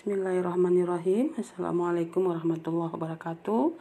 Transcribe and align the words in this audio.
Bismillahirrahmanirrahim. 0.00 1.36
Assalamualaikum 1.36 2.32
warahmatullahi 2.32 2.88
wabarakatuh. 2.96 3.76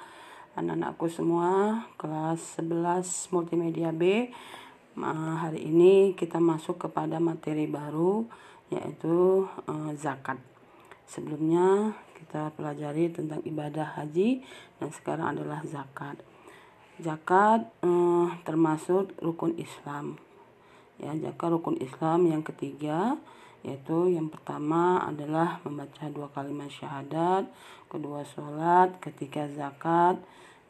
Anak-anakku 0.59 1.07
semua, 1.07 1.87
kelas 1.95 2.59
11 2.59 3.31
Multimedia 3.31 3.95
B. 3.95 4.27
Hari 4.99 5.63
ini 5.63 6.19
kita 6.19 6.43
masuk 6.43 6.75
kepada 6.75 7.23
materi 7.23 7.71
baru 7.71 8.27
yaitu 8.67 9.47
uh, 9.63 9.95
zakat. 9.95 10.35
Sebelumnya 11.07 11.95
kita 12.19 12.51
pelajari 12.51 13.15
tentang 13.15 13.39
ibadah 13.47 13.95
haji 13.95 14.43
dan 14.83 14.91
sekarang 14.91 15.39
adalah 15.39 15.63
zakat. 15.63 16.19
Zakat 16.99 17.71
uh, 17.79 18.27
termasuk 18.43 19.15
rukun 19.23 19.55
Islam. 19.55 20.19
Ya, 20.99 21.15
zakat 21.15 21.47
rukun 21.47 21.79
Islam 21.79 22.27
yang 22.27 22.43
ketiga 22.43 23.15
yaitu 23.63 24.15
yang 24.15 24.31
pertama 24.31 25.03
adalah 25.03 25.59
membaca 25.67 26.07
dua 26.07 26.31
kalimat 26.31 26.71
syahadat, 26.71 27.47
kedua 27.91 28.23
sholat, 28.23 28.95
ketika 29.03 29.49
zakat, 29.51 30.19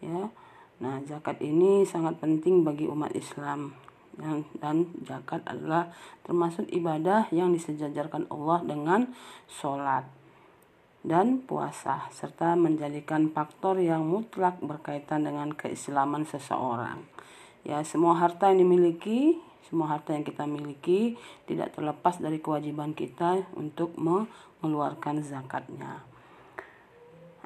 ya. 0.01 0.31
Nah, 0.79 1.03
zakat 1.03 1.43
ini 1.43 1.83
sangat 1.83 2.17
penting 2.23 2.63
bagi 2.63 2.87
umat 2.87 3.11
Islam 3.11 3.75
dan, 4.15 4.47
dan 4.59 4.87
zakat 5.03 5.43
adalah 5.47 5.91
termasuk 6.23 6.67
ibadah 6.71 7.27
yang 7.31 7.51
disejajarkan 7.51 8.27
Allah 8.31 8.63
dengan 8.63 9.11
sholat 9.47 10.07
dan 10.99 11.39
puasa 11.47 12.11
serta 12.11 12.59
menjadikan 12.59 13.31
faktor 13.31 13.79
yang 13.79 14.03
mutlak 14.03 14.59
berkaitan 14.59 15.23
dengan 15.23 15.55
keislaman 15.55 16.27
seseorang. 16.27 17.07
Ya, 17.63 17.79
semua 17.87 18.19
harta 18.19 18.51
yang 18.51 18.67
dimiliki 18.67 19.39
semua 19.67 19.91
harta 19.91 20.15
yang 20.15 20.23
kita 20.23 20.47
miliki 20.47 21.19
tidak 21.45 21.75
terlepas 21.75 22.17
dari 22.21 22.39
kewajiban 22.39 22.95
kita 22.95 23.43
untuk 23.57 23.93
mengeluarkan 23.99 25.21
zakatnya. 25.21 26.05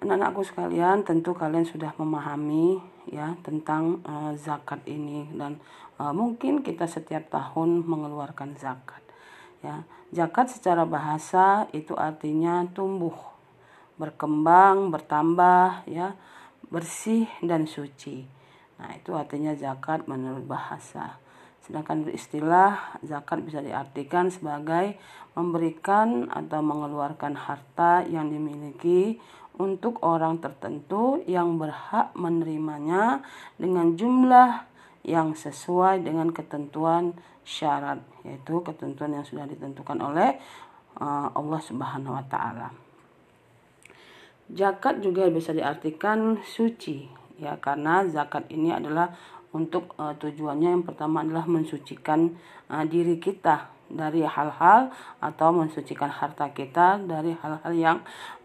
Anak-anakku 0.03 0.43
sekalian, 0.43 1.07
tentu 1.07 1.31
kalian 1.31 1.63
sudah 1.63 1.95
memahami 1.95 2.83
ya 3.07 3.35
tentang 3.43 4.03
uh, 4.03 4.35
zakat 4.35 4.83
ini 4.83 5.31
dan 5.35 5.59
uh, 5.95 6.11
mungkin 6.11 6.59
kita 6.59 6.87
setiap 6.87 7.31
tahun 7.31 7.87
mengeluarkan 7.87 8.59
zakat. 8.59 8.99
Ya, 9.63 9.87
zakat 10.11 10.51
secara 10.51 10.83
bahasa 10.83 11.71
itu 11.71 11.95
artinya 11.95 12.67
tumbuh, 12.75 13.15
berkembang, 13.95 14.91
bertambah, 14.91 15.87
ya, 15.87 16.19
bersih 16.67 17.31
dan 17.39 17.63
suci. 17.63 18.27
Nah, 18.83 18.91
itu 18.99 19.15
artinya 19.15 19.55
zakat 19.55 20.03
menurut 20.03 20.43
bahasa. 20.43 21.22
Sedangkan 21.63 22.11
istilah 22.11 22.99
zakat 23.07 23.39
bisa 23.47 23.63
diartikan 23.63 24.27
sebagai 24.27 24.99
memberikan 25.33 26.27
atau 26.27 26.59
mengeluarkan 26.59 27.39
harta 27.39 28.03
yang 28.03 28.27
dimiliki 28.27 29.17
untuk 29.55 30.03
orang 30.03 30.43
tertentu 30.43 31.23
yang 31.23 31.55
berhak 31.55 32.11
menerimanya 32.19 33.23
dengan 33.55 33.95
jumlah 33.95 34.67
yang 35.07 35.35
sesuai 35.35 36.03
dengan 36.03 36.35
ketentuan 36.35 37.15
syarat 37.43 37.99
yaitu 38.23 38.63
ketentuan 38.63 39.19
yang 39.19 39.25
sudah 39.27 39.47
ditentukan 39.47 39.99
oleh 39.99 40.39
uh, 40.99 41.27
Allah 41.31 41.61
Subhanahu 41.63 42.15
wa 42.15 42.25
taala. 42.27 42.71
Zakat 44.51 44.99
juga 44.99 45.27
bisa 45.31 45.55
diartikan 45.55 46.39
suci 46.43 47.22
ya 47.43 47.59
karena 47.59 48.07
zakat 48.07 48.47
ini 48.47 48.71
adalah 48.71 49.11
untuk 49.51 49.93
uh, 49.99 50.15
tujuannya 50.15 50.79
yang 50.79 50.85
pertama 50.87 51.21
adalah 51.21 51.45
mensucikan 51.45 52.33
uh, 52.71 52.87
diri 52.87 53.19
kita 53.19 53.69
dari 53.91 54.25
hal-hal 54.25 54.89
atau 55.21 55.49
mensucikan 55.53 56.09
harta 56.09 56.49
kita 56.49 56.97
dari 57.03 57.35
hal-hal 57.37 57.73
yang 57.75 57.97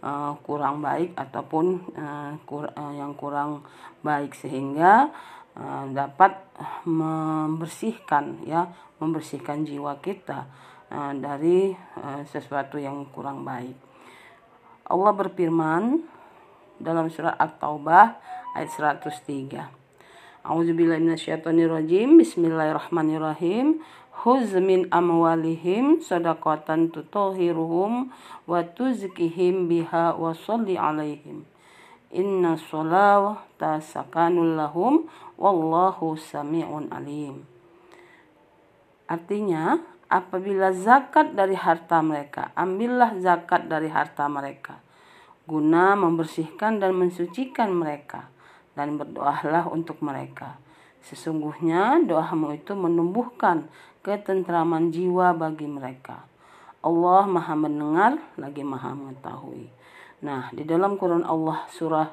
uh, 0.05 0.37
kurang 0.45 0.85
baik 0.85 1.17
ataupun 1.17 1.81
uh, 1.97 2.37
kur, 2.45 2.69
uh, 2.69 2.93
yang 2.93 3.17
kurang 3.17 3.65
baik 4.05 4.37
sehingga 4.37 5.09
uh, 5.56 5.89
dapat 5.95 6.37
membersihkan 6.84 8.45
ya 8.45 8.69
membersihkan 9.01 9.65
jiwa 9.65 9.97
kita 10.05 10.45
uh, 10.93 11.17
dari 11.17 11.72
uh, 11.97 12.22
sesuatu 12.28 12.77
yang 12.77 13.09
kurang 13.15 13.47
baik. 13.47 13.75
Allah 14.89 15.12
berfirman 15.12 16.05
dalam 16.81 17.11
surat 17.11 17.34
At-Taubah 17.37 18.17
ayat 18.59 18.99
103 19.07 19.71
A'udzubillahiminasyaitonirrajim. 20.43 22.19
Bismillahirrahmanirrahim. 22.19 23.79
Huz 24.27 24.51
min 24.59 24.91
amwalihim 24.91 26.03
sadaqatan 26.03 26.91
tutahhiruhum 26.91 28.11
wa 28.51 28.59
tuzkihim 28.67 29.71
biha 29.71 30.19
wa 30.19 30.35
salli 30.35 30.75
alaihim. 30.75 31.47
Inna 32.11 32.59
sholawata 32.59 33.79
sakanul 33.79 34.59
lahum 34.59 35.07
wallahu 35.39 36.19
sami'un 36.19 36.91
alim. 36.91 37.47
Artinya, 39.07 39.79
apabila 40.11 40.75
zakat 40.75 41.39
dari 41.39 41.55
harta 41.55 42.03
mereka, 42.03 42.51
ambillah 42.59 43.15
zakat 43.23 43.71
dari 43.71 43.87
harta 43.87 44.27
mereka 44.27 44.83
guna 45.49 45.97
membersihkan 45.97 46.77
dan 46.77 46.93
mensucikan 46.93 47.73
mereka 47.73 48.29
dan 48.78 48.94
berdoalah 48.94 49.66
untuk 49.66 49.99
mereka. 49.99 50.55
Sesungguhnya 51.03 51.99
doamu 52.06 52.55
itu 52.55 52.78
menumbuhkan 52.78 53.66
ketentraman 54.06 54.94
jiwa 54.94 55.34
bagi 55.34 55.66
mereka. 55.66 56.22
Allah 56.78 57.27
maha 57.27 57.59
mendengar 57.59 58.22
lagi 58.39 58.62
maha 58.62 58.94
mengetahui. 58.94 59.66
Nah, 60.22 60.55
di 60.55 60.62
dalam 60.62 60.94
Quran 60.94 61.27
Allah 61.27 61.66
surah 61.75 62.06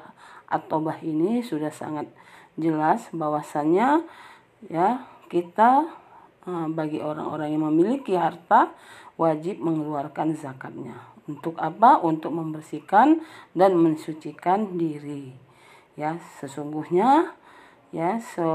At-Taubah 0.50 1.02
ini 1.06 1.42
sudah 1.42 1.70
sangat 1.70 2.10
jelas 2.58 3.06
bahwasannya 3.14 4.02
ya 4.66 5.06
kita 5.30 5.86
eh, 6.46 6.66
bagi 6.70 6.98
orang-orang 6.98 7.54
yang 7.54 7.64
memiliki 7.70 8.18
harta 8.18 8.74
wajib 9.14 9.62
mengeluarkan 9.62 10.34
zakatnya. 10.34 10.98
Untuk 11.26 11.58
apa? 11.58 11.98
Untuk 11.98 12.30
membersihkan 12.30 13.22
dan 13.54 13.74
mensucikan 13.74 14.78
diri 14.78 15.45
ya 15.96 16.20
sesungguhnya 16.38 17.32
ya 17.90 18.20
so 18.20 18.48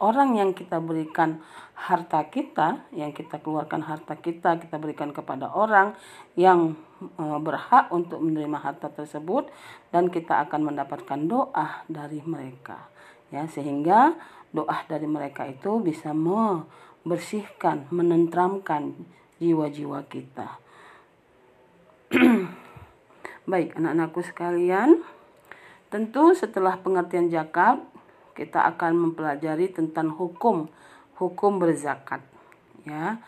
orang 0.00 0.36
yang 0.36 0.50
kita 0.52 0.80
berikan 0.80 1.40
harta 1.80 2.28
kita 2.28 2.84
yang 2.92 3.12
kita 3.16 3.40
keluarkan 3.40 3.80
harta 3.80 4.12
kita 4.20 4.60
kita 4.60 4.76
berikan 4.76 5.16
kepada 5.16 5.48
orang 5.48 5.96
yang 6.36 6.76
e, 7.00 7.24
berhak 7.40 7.88
untuk 7.88 8.20
menerima 8.20 8.60
harta 8.60 8.92
tersebut 8.92 9.48
dan 9.88 10.12
kita 10.12 10.44
akan 10.44 10.72
mendapatkan 10.72 11.20
doa 11.24 11.84
dari 11.88 12.20
mereka. 12.24 12.92
Ya 13.32 13.48
sehingga 13.48 14.12
doa 14.52 14.84
dari 14.84 15.08
mereka 15.08 15.48
itu 15.48 15.80
bisa 15.80 16.12
membersihkan 16.12 17.88
menentramkan 17.88 18.92
jiwa-jiwa 19.40 20.04
kita. 20.04 20.60
Baik 23.50 23.72
anak-anakku 23.72 24.20
sekalian 24.20 25.00
Tentu 25.90 26.32
setelah 26.38 26.78
pengertian 26.78 27.26
zakat, 27.28 27.82
kita 28.38 28.62
akan 28.74 29.10
mempelajari 29.10 29.68
tentang 29.74 30.14
hukum 30.14 30.70
hukum 31.20 31.60
berzakat. 31.60 32.24
Ya. 32.88 33.20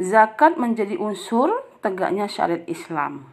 Zakat 0.00 0.56
menjadi 0.56 0.96
unsur 0.96 1.52
tegaknya 1.84 2.24
syariat 2.24 2.64
Islam. 2.64 3.28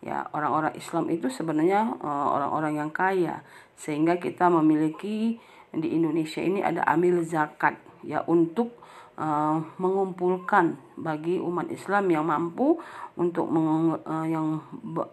Ya, 0.00 0.24
orang-orang 0.32 0.72
Islam 0.72 1.12
itu 1.12 1.28
sebenarnya 1.28 2.00
eh, 2.00 2.26
orang-orang 2.32 2.80
yang 2.80 2.90
kaya 2.94 3.44
sehingga 3.76 4.16
kita 4.16 4.48
memiliki 4.48 5.36
di 5.76 5.88
Indonesia 5.92 6.40
ini 6.40 6.64
ada 6.64 6.80
amil 6.88 7.20
zakat 7.20 7.76
ya 8.00 8.24
untuk 8.24 8.72
uh, 9.16 9.58
mengumpulkan 9.80 10.76
bagi 10.96 11.40
umat 11.40 11.68
Islam 11.72 12.08
yang 12.08 12.24
mampu 12.28 12.80
untuk 13.16 13.48
meng, 13.48 13.96
uh, 14.00 14.26
yang 14.28 14.60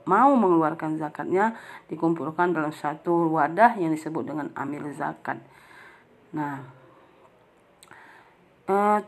mau 0.08 0.32
mengeluarkan 0.36 1.00
zakatnya 1.00 1.56
dikumpulkan 1.88 2.56
dalam 2.56 2.72
satu 2.72 3.32
wadah 3.32 3.76
yang 3.80 3.92
disebut 3.92 4.24
dengan 4.28 4.48
amil 4.56 4.92
zakat. 4.96 5.40
Nah, 6.36 6.64
uh, 8.68 9.00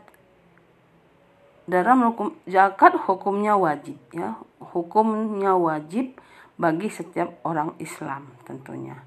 dalam 1.66 1.98
hukum 2.12 2.36
zakat 2.46 2.94
hukumnya 2.94 3.58
wajib 3.58 3.98
ya, 4.14 4.38
hukumnya 4.62 5.58
wajib 5.58 6.14
bagi 6.56 6.88
setiap 6.88 7.42
orang 7.44 7.76
Islam 7.82 8.32
tentunya. 8.48 9.04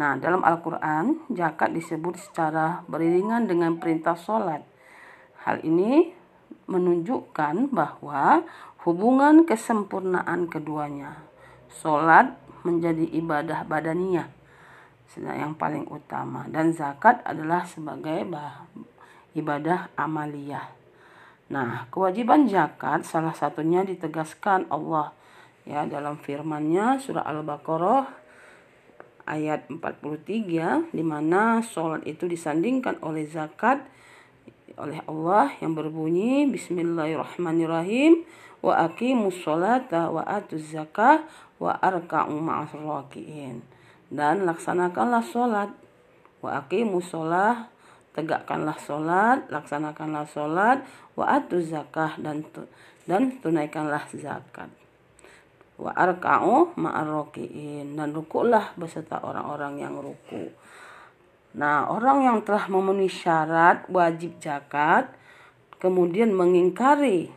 Nah, 0.00 0.16
dalam 0.16 0.40
Al-Quran, 0.40 1.28
zakat 1.36 1.76
disebut 1.76 2.16
secara 2.16 2.80
beriringan 2.88 3.44
dengan 3.44 3.76
perintah 3.76 4.16
sholat. 4.16 4.69
Hal 5.44 5.64
ini 5.64 6.12
menunjukkan 6.70 7.72
bahwa 7.72 8.44
hubungan 8.86 9.44
kesempurnaan 9.48 10.46
keduanya. 10.46 11.20
Solat 11.70 12.36
menjadi 12.62 13.08
ibadah 13.16 13.64
badaniyah 13.64 14.40
yang 15.18 15.58
paling 15.58 15.90
utama 15.90 16.46
dan 16.46 16.70
zakat 16.70 17.18
adalah 17.26 17.66
sebagai 17.66 18.22
ibadah 19.34 19.90
amaliyah. 19.98 20.70
Nah, 21.50 21.90
kewajiban 21.90 22.46
zakat 22.46 23.02
salah 23.02 23.34
satunya 23.34 23.82
ditegaskan 23.82 24.70
Allah 24.70 25.10
ya 25.66 25.82
dalam 25.82 26.14
firman-Nya 26.14 27.02
surah 27.02 27.26
Al-Baqarah 27.26 28.06
ayat 29.26 29.66
43 29.66 30.94
di 30.94 31.02
mana 31.02 31.58
sholat 31.58 32.06
itu 32.06 32.30
disandingkan 32.30 33.02
oleh 33.02 33.26
zakat 33.26 33.82
oleh 34.78 35.02
Allah 35.08 35.50
yang 35.58 35.74
berbunyi 35.74 36.46
Bismillahirrahmanirrahim 36.50 38.22
wa 38.60 38.76
aqimus 38.86 39.40
sholata 39.40 40.12
wa 40.12 40.22
atuz 40.22 40.70
zakah 40.70 41.26
wa 41.58 41.74
arka'u 41.80 42.38
raki'in 42.84 43.64
dan 44.12 44.46
laksanakanlah 44.46 45.24
sholat 45.26 45.70
wa 46.44 46.60
aqimus 46.60 47.10
sholah 47.10 47.70
tegakkanlah 48.14 48.78
sholat, 48.78 49.46
laksanakanlah 49.48 50.26
sholat, 50.26 50.82
wa 51.14 51.24
atu 51.30 51.62
zakah 51.62 52.18
dan 52.18 52.42
dan 53.06 53.38
tunaikanlah 53.38 54.06
zakat. 54.14 54.70
Wa 55.80 55.96
arka'u 55.96 56.76
ma'arroki'in 56.76 57.96
dan 57.96 58.12
rukulah 58.12 58.76
beserta 58.76 59.22
orang-orang 59.24 59.80
yang 59.80 59.94
ruku. 59.96 60.52
Nah, 61.50 61.90
orang 61.90 62.22
yang 62.22 62.38
telah 62.46 62.70
memenuhi 62.70 63.10
syarat 63.10 63.90
wajib 63.90 64.38
zakat 64.38 65.10
kemudian 65.82 66.30
mengingkari 66.30 67.32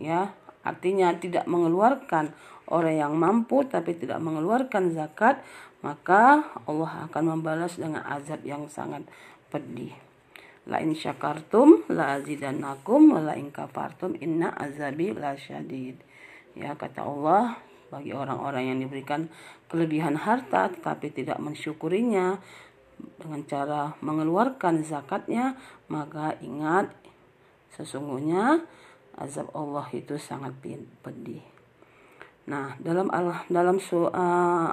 ya, 0.00 0.34
artinya 0.66 1.14
tidak 1.14 1.46
mengeluarkan 1.46 2.34
orang 2.66 2.96
yang 2.98 3.14
mampu 3.14 3.62
tapi 3.68 3.94
tidak 3.94 4.18
mengeluarkan 4.18 4.90
zakat, 4.90 5.38
maka 5.84 6.42
Allah 6.66 7.06
akan 7.06 7.38
membalas 7.38 7.78
dengan 7.78 8.02
azab 8.06 8.42
yang 8.42 8.66
sangat 8.66 9.06
pedih. 9.52 9.94
La 10.66 10.78
in 10.78 10.94
syakartum 10.94 11.86
la 11.90 12.18
azidannakum 12.18 13.18
wa 13.18 13.20
la 13.22 13.34
in 13.34 13.50
kafartum 13.50 14.14
inna 14.22 14.54
azabi 14.54 15.10
lasyadid. 15.10 15.98
Ya 16.54 16.78
kata 16.78 17.02
Allah 17.02 17.58
bagi 17.90 18.14
orang-orang 18.14 18.72
yang 18.72 18.78
diberikan 18.80 19.28
kelebihan 19.68 20.16
harta 20.16 20.72
tetapi 20.72 21.12
tidak 21.12 21.36
mensyukurinya 21.42 22.40
dengan 23.18 23.40
cara 23.46 23.82
mengeluarkan 24.02 24.82
zakatnya 24.82 25.56
maka 25.86 26.36
ingat 26.42 26.90
sesungguhnya 27.76 28.64
azab 29.16 29.52
Allah 29.52 29.86
itu 29.92 30.16
sangat 30.16 30.56
pedih. 31.04 31.44
Nah, 32.48 32.74
dalam 32.82 33.06
Allah 33.14 33.46
dalam 33.46 33.78
uh, 33.78 34.70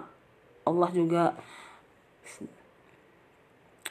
Allah 0.66 0.90
juga 0.96 1.38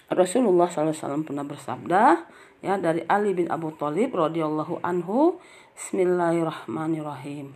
Rasulullah 0.08 0.67
SAW 0.73 1.26
pernah 1.26 1.44
bersabda 1.44 2.25
ya 2.64 2.75
dari 2.81 3.05
Ali 3.06 3.37
bin 3.37 3.46
Abu 3.52 3.70
Thalib 3.76 4.17
radhiyallahu 4.17 4.81
anhu 4.81 5.37
Bismillahirrahmanirrahim 5.76 7.55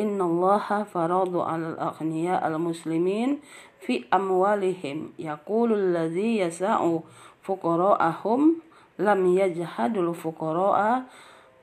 Innallaha 0.00 0.88
faradu 0.88 1.44
'alal 1.44 1.76
aghniya 1.76 2.40
al-muslimin 2.40 3.44
fi 3.80 4.04
amwalihim 4.12 5.16
yaqulu 5.16 5.74
alladhi 5.74 6.44
yasa'u 6.44 7.02
fuqara'ahum 7.40 8.60
lam 9.00 9.20
yajhadul 9.32 10.12
fuqara'a 10.12 11.08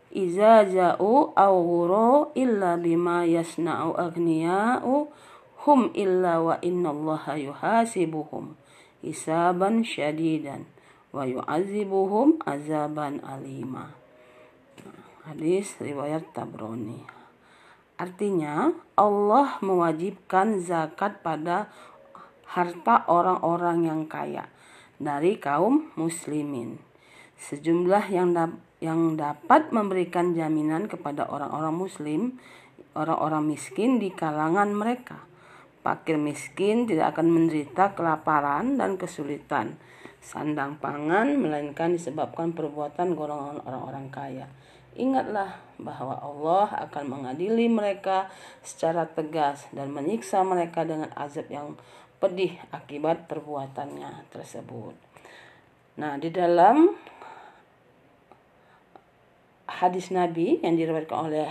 iza 0.09 0.65
ja'u 0.65 1.31
aw 1.37 1.53
ghuru 1.53 2.33
illa 2.33 2.73
bima 2.81 3.21
yasna'u 3.23 3.93
aghniya'u 3.93 5.05
hum 5.67 5.79
illa 5.93 6.41
wa 6.41 6.55
innallaha 6.65 7.37
yuhasibuhum 7.37 8.57
hisaban 9.05 9.85
syadidan 9.85 10.65
wa 11.13 11.23
yu'azibuhum 11.27 12.41
azaban 12.43 13.21
alima. 13.21 13.93
Hadis 15.27 15.75
riwayat 15.83 16.31
Tabrani. 16.31 17.03
Artinya 17.97 18.71
Allah 18.95 19.57
mewajibkan 19.59 20.61
zakat 20.61 21.19
pada 21.25 21.67
harta 22.51 23.03
orang-orang 23.11 23.87
yang 23.87 24.01
kaya 24.07 24.47
dari 24.97 25.37
kaum 25.37 25.91
muslimin. 25.99 26.79
Sejumlah 27.37 28.05
yang 28.09 28.33
da 28.33 28.49
yang 28.77 29.17
dapat 29.17 29.73
memberikan 29.73 30.37
jaminan 30.37 30.85
kepada 30.85 31.25
orang-orang 31.29 31.73
muslim, 31.73 32.21
orang-orang 32.93 33.57
miskin 33.57 33.97
di 33.97 34.13
kalangan 34.13 34.69
mereka 34.69 35.27
Fakir 35.87 36.19
miskin 36.19 36.83
tidak 36.83 37.15
akan 37.15 37.31
menderita 37.31 37.95
kelaparan 37.95 38.75
dan 38.75 38.99
kesulitan. 38.99 39.79
Sandang 40.19 40.75
pangan 40.83 41.39
melainkan 41.39 41.95
disebabkan 41.95 42.51
perbuatan 42.51 43.15
golongan 43.15 43.63
orang-orang 43.63 44.11
kaya. 44.11 44.51
Ingatlah 44.97 45.61
bahwa 45.77 46.17
Allah 46.17 46.89
akan 46.89 47.05
mengadili 47.05 47.69
mereka 47.69 48.33
secara 48.65 49.05
tegas 49.05 49.69
dan 49.69 49.93
menyiksa 49.93 50.41
mereka 50.41 50.81
dengan 50.81 51.13
azab 51.13 51.45
yang 51.53 51.77
pedih 52.17 52.57
akibat 52.73 53.29
perbuatannya 53.29 54.25
tersebut. 54.33 54.97
Nah, 56.01 56.17
di 56.17 56.33
dalam 56.33 56.97
hadis 59.69 60.09
Nabi 60.09 60.57
yang 60.65 60.73
diriwayatkan 60.73 61.19
oleh 61.29 61.49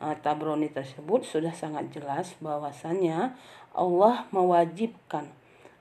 uh, 0.00 0.16
Tabroni 0.24 0.72
tersebut 0.72 1.28
sudah 1.28 1.52
sangat 1.52 1.92
jelas 1.92 2.32
bahwasannya 2.40 3.36
Allah 3.76 4.24
mewajibkan 4.32 5.28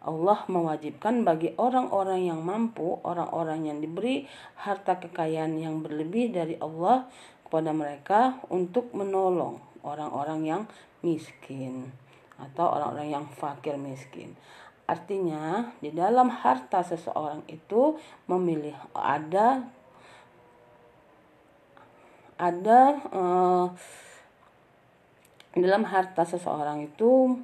Allah 0.07 0.47
mewajibkan 0.47 1.27
bagi 1.27 1.51
orang-orang 1.59 2.31
yang 2.31 2.39
mampu, 2.39 2.95
orang-orang 3.03 3.67
yang 3.67 3.77
diberi 3.83 4.23
harta 4.55 5.03
kekayaan 5.03 5.59
yang 5.59 5.83
berlebih 5.83 6.31
dari 6.31 6.55
Allah 6.63 7.11
kepada 7.43 7.75
mereka 7.75 8.39
untuk 8.47 8.95
menolong 8.95 9.59
orang-orang 9.83 10.39
yang 10.47 10.61
miskin 11.03 11.91
atau 12.39 12.71
orang-orang 12.71 13.19
yang 13.19 13.25
fakir 13.27 13.75
miskin. 13.75 14.31
Artinya, 14.87 15.75
di 15.83 15.91
dalam 15.91 16.31
harta 16.31 16.79
seseorang 16.79 17.43
itu 17.51 17.99
memilih 18.31 18.75
ada 18.95 19.67
ada 22.37 22.79
uh, 23.11 23.67
dalam 25.57 25.83
harta 25.89 26.23
seseorang 26.23 26.85
itu 26.85 27.41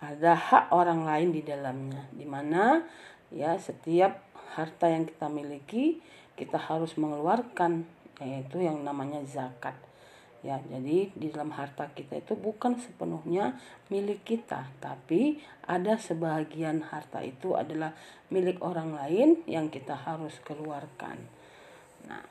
ada 0.00 0.32
hak 0.32 0.72
orang 0.72 1.04
lain 1.04 1.28
di 1.36 1.44
dalamnya 1.44 2.08
di 2.08 2.24
mana 2.24 2.80
ya 3.28 3.52
setiap 3.60 4.24
harta 4.56 4.88
yang 4.88 5.04
kita 5.04 5.28
miliki 5.28 6.00
kita 6.34 6.56
harus 6.56 6.96
mengeluarkan 6.96 7.84
yaitu 8.20 8.64
yang 8.64 8.80
namanya 8.80 9.20
zakat. 9.28 9.76
Ya 10.40 10.56
jadi 10.72 11.12
di 11.12 11.28
dalam 11.28 11.52
harta 11.52 11.92
kita 11.92 12.16
itu 12.16 12.32
bukan 12.32 12.80
sepenuhnya 12.80 13.60
milik 13.92 14.24
kita 14.24 14.72
tapi 14.80 15.36
ada 15.68 16.00
sebagian 16.00 16.80
harta 16.80 17.20
itu 17.20 17.60
adalah 17.60 17.92
milik 18.32 18.56
orang 18.64 18.96
lain 18.96 19.44
yang 19.44 19.68
kita 19.68 19.92
harus 19.92 20.40
keluarkan. 20.40 21.20
Nah 22.08 22.24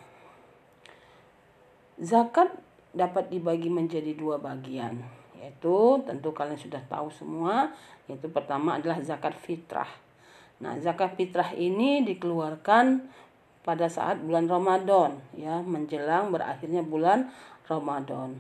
zakat 2.02 2.50
dapat 2.98 3.30
dibagi 3.30 3.70
menjadi 3.70 4.18
dua 4.18 4.42
bagian 4.42 5.19
yaitu 5.40 6.04
tentu 6.04 6.36
kalian 6.36 6.60
sudah 6.60 6.84
tahu 6.92 7.08
semua 7.10 7.72
yaitu 8.12 8.28
pertama 8.28 8.78
adalah 8.78 9.00
zakat 9.00 9.34
fitrah. 9.40 9.88
Nah, 10.60 10.76
zakat 10.84 11.16
fitrah 11.16 11.56
ini 11.56 12.04
dikeluarkan 12.04 13.08
pada 13.64 13.88
saat 13.88 14.20
bulan 14.20 14.52
Ramadan 14.52 15.24
ya, 15.38 15.64
menjelang 15.64 16.36
berakhirnya 16.36 16.84
bulan 16.84 17.32
Ramadan. 17.70 18.36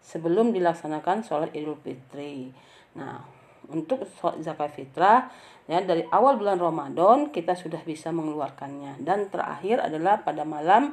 Sebelum 0.00 0.50
dilaksanakan 0.50 1.22
sholat 1.22 1.52
Idul 1.54 1.76
Fitri. 1.78 2.50
Nah, 2.96 3.22
untuk 3.70 4.02
zakat 4.42 4.74
fitrah 4.74 5.30
ya 5.70 5.78
dari 5.84 6.02
awal 6.10 6.34
bulan 6.34 6.58
Ramadan 6.58 7.30
kita 7.30 7.54
sudah 7.54 7.78
bisa 7.86 8.10
mengeluarkannya 8.10 8.98
dan 9.06 9.30
terakhir 9.30 9.78
adalah 9.78 10.26
pada 10.26 10.42
malam 10.42 10.90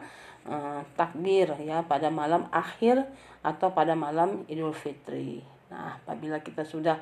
uh, 0.48 0.82
takbir 0.96 1.52
ya 1.62 1.84
pada 1.86 2.10
malam 2.10 2.48
akhir 2.50 3.04
atau 3.44 3.72
pada 3.72 3.94
malam 3.94 4.44
Idul 4.50 4.74
Fitri. 4.74 5.44
Nah, 5.68 6.00
apabila 6.00 6.40
kita 6.40 6.64
sudah 6.64 7.00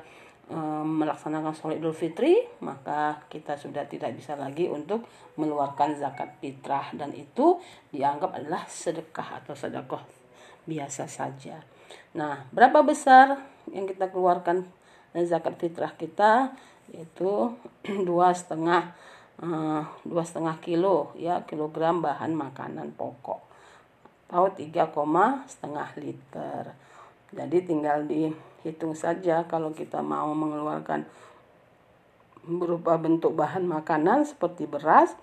um, 0.50 1.02
melaksanakan 1.02 1.54
sholat 1.54 1.78
Idul 1.78 1.96
Fitri, 1.96 2.36
maka 2.62 3.22
kita 3.30 3.58
sudah 3.58 3.86
tidak 3.86 4.14
bisa 4.14 4.34
lagi 4.34 4.66
untuk 4.70 5.06
mengeluarkan 5.38 5.98
zakat 5.98 6.38
fitrah 6.42 6.90
dan 6.94 7.14
itu 7.14 7.58
dianggap 7.94 8.34
adalah 8.34 8.66
sedekah 8.66 9.42
atau 9.42 9.54
sedekah 9.54 10.02
biasa 10.66 11.06
saja. 11.06 11.62
Nah, 12.18 12.46
berapa 12.50 12.82
besar 12.82 13.38
yang 13.70 13.86
kita 13.86 14.10
keluarkan 14.10 14.66
zakat 15.24 15.56
fitrah 15.56 15.94
kita 15.94 16.52
yaitu 16.92 17.54
dua 18.08 18.30
setengah 18.34 18.92
eh, 18.92 18.96
dua 20.06 20.24
setengah 20.24 20.56
kilo 20.64 21.12
ya 21.16 21.44
kilogram 21.44 22.00
bahan 22.00 22.32
makanan 22.32 22.96
pokok. 22.96 23.44
Atau 24.26 24.50
3, 24.50 24.90
setengah 25.46 25.88
liter. 26.00 26.74
Jadi 27.30 27.58
tinggal 27.62 28.08
dihitung 28.10 28.98
saja 28.98 29.46
kalau 29.46 29.70
kita 29.70 30.02
mau 30.02 30.34
mengeluarkan 30.34 31.06
berupa 32.46 32.98
bentuk 32.98 33.38
bahan 33.38 33.66
makanan 33.66 34.26
seperti 34.26 34.66
beras, 34.66 35.14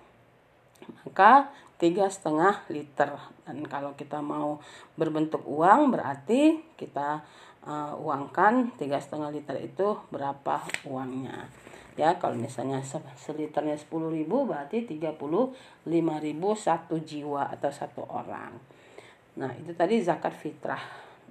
maka 1.04 1.52
tiga 1.76 2.08
setengah 2.08 2.64
liter. 2.72 3.12
Dan 3.44 3.64
kalau 3.68 3.92
kita 3.92 4.24
mau 4.24 4.60
berbentuk 4.96 5.44
uang 5.44 5.92
berarti 5.92 6.64
kita 6.80 7.24
uh, 7.68 7.92
uangkan 8.00 8.72
tiga 8.80 9.00
setengah 9.00 9.32
liter 9.32 9.56
itu 9.60 10.00
berapa 10.08 10.64
uangnya 10.88 11.63
ya. 11.96 12.16
Kalau 12.18 12.36
misalnya 12.38 12.82
seliternya 13.18 13.78
10.000 13.78 13.90
berarti 14.26 14.86
35.000 14.86 15.86
satu 16.54 16.96
jiwa 17.00 17.50
atau 17.50 17.70
satu 17.70 18.02
orang. 18.06 18.54
Nah 19.38 19.50
itu 19.58 19.74
tadi 19.74 19.98
zakat 20.02 20.34
fitrah. 20.34 20.80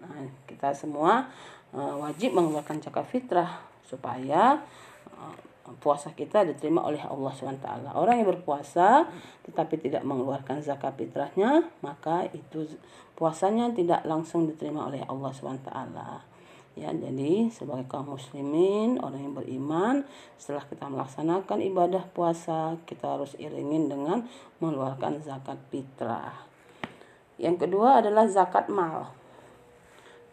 Nah 0.04 0.28
kita 0.44 0.76
semua 0.76 1.32
uh, 1.72 1.96
wajib 2.04 2.36
mengeluarkan 2.36 2.84
zakat 2.84 3.08
fitrah 3.08 3.64
supaya 3.88 4.60
uh, 5.16 5.36
puasa 5.80 6.12
kita 6.12 6.44
diterima 6.44 6.84
oleh 6.84 7.00
Allah 7.00 7.32
SWT. 7.32 7.68
Orang 7.96 8.20
yang 8.20 8.28
berpuasa 8.28 9.08
tetapi 9.48 9.80
tidak 9.80 10.04
mengeluarkan 10.04 10.60
zakat 10.60 11.00
fitrahnya, 11.00 11.64
maka 11.80 12.28
itu 12.36 12.68
puasanya 13.16 13.72
tidak 13.72 14.04
langsung 14.04 14.44
diterima 14.44 14.92
oleh 14.92 15.00
Allah 15.08 15.32
SWT 15.32 15.72
ya 16.74 16.90
jadi 16.90 17.54
sebagai 17.54 17.86
kaum 17.86 18.18
muslimin 18.18 18.98
orang 18.98 19.30
yang 19.30 19.36
beriman 19.38 19.96
setelah 20.42 20.66
kita 20.66 20.90
melaksanakan 20.90 21.62
ibadah 21.62 22.04
puasa 22.10 22.82
kita 22.90 23.14
harus 23.14 23.38
iringin 23.38 23.94
dengan 23.94 24.26
mengeluarkan 24.58 25.22
zakat 25.22 25.62
fitrah. 25.70 26.34
Yang 27.38 27.70
kedua 27.70 28.02
adalah 28.02 28.26
zakat 28.26 28.74
mal. 28.74 29.14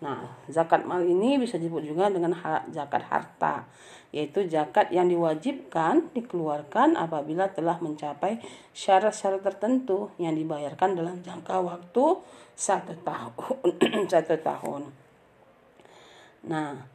Nah 0.00 0.32
zakat 0.48 0.88
mal 0.88 1.04
ini 1.04 1.36
bisa 1.36 1.60
disebut 1.60 1.84
juga 1.84 2.08
dengan 2.08 2.32
zakat 2.72 3.04
harta 3.04 3.68
yaitu 4.10 4.42
zakat 4.50 4.90
yang 4.90 5.06
diwajibkan 5.06 6.10
dikeluarkan 6.16 6.98
apabila 6.98 7.46
telah 7.52 7.78
mencapai 7.78 8.42
syarat-syarat 8.74 9.44
tertentu 9.44 10.10
yang 10.18 10.34
dibayarkan 10.34 10.98
dalam 10.98 11.22
jangka 11.22 11.62
waktu 11.62 12.18
satu 12.58 12.96
tahun 13.06 14.08
satu 14.12 14.34
tahun 14.42 14.99
Nah, 16.46 16.88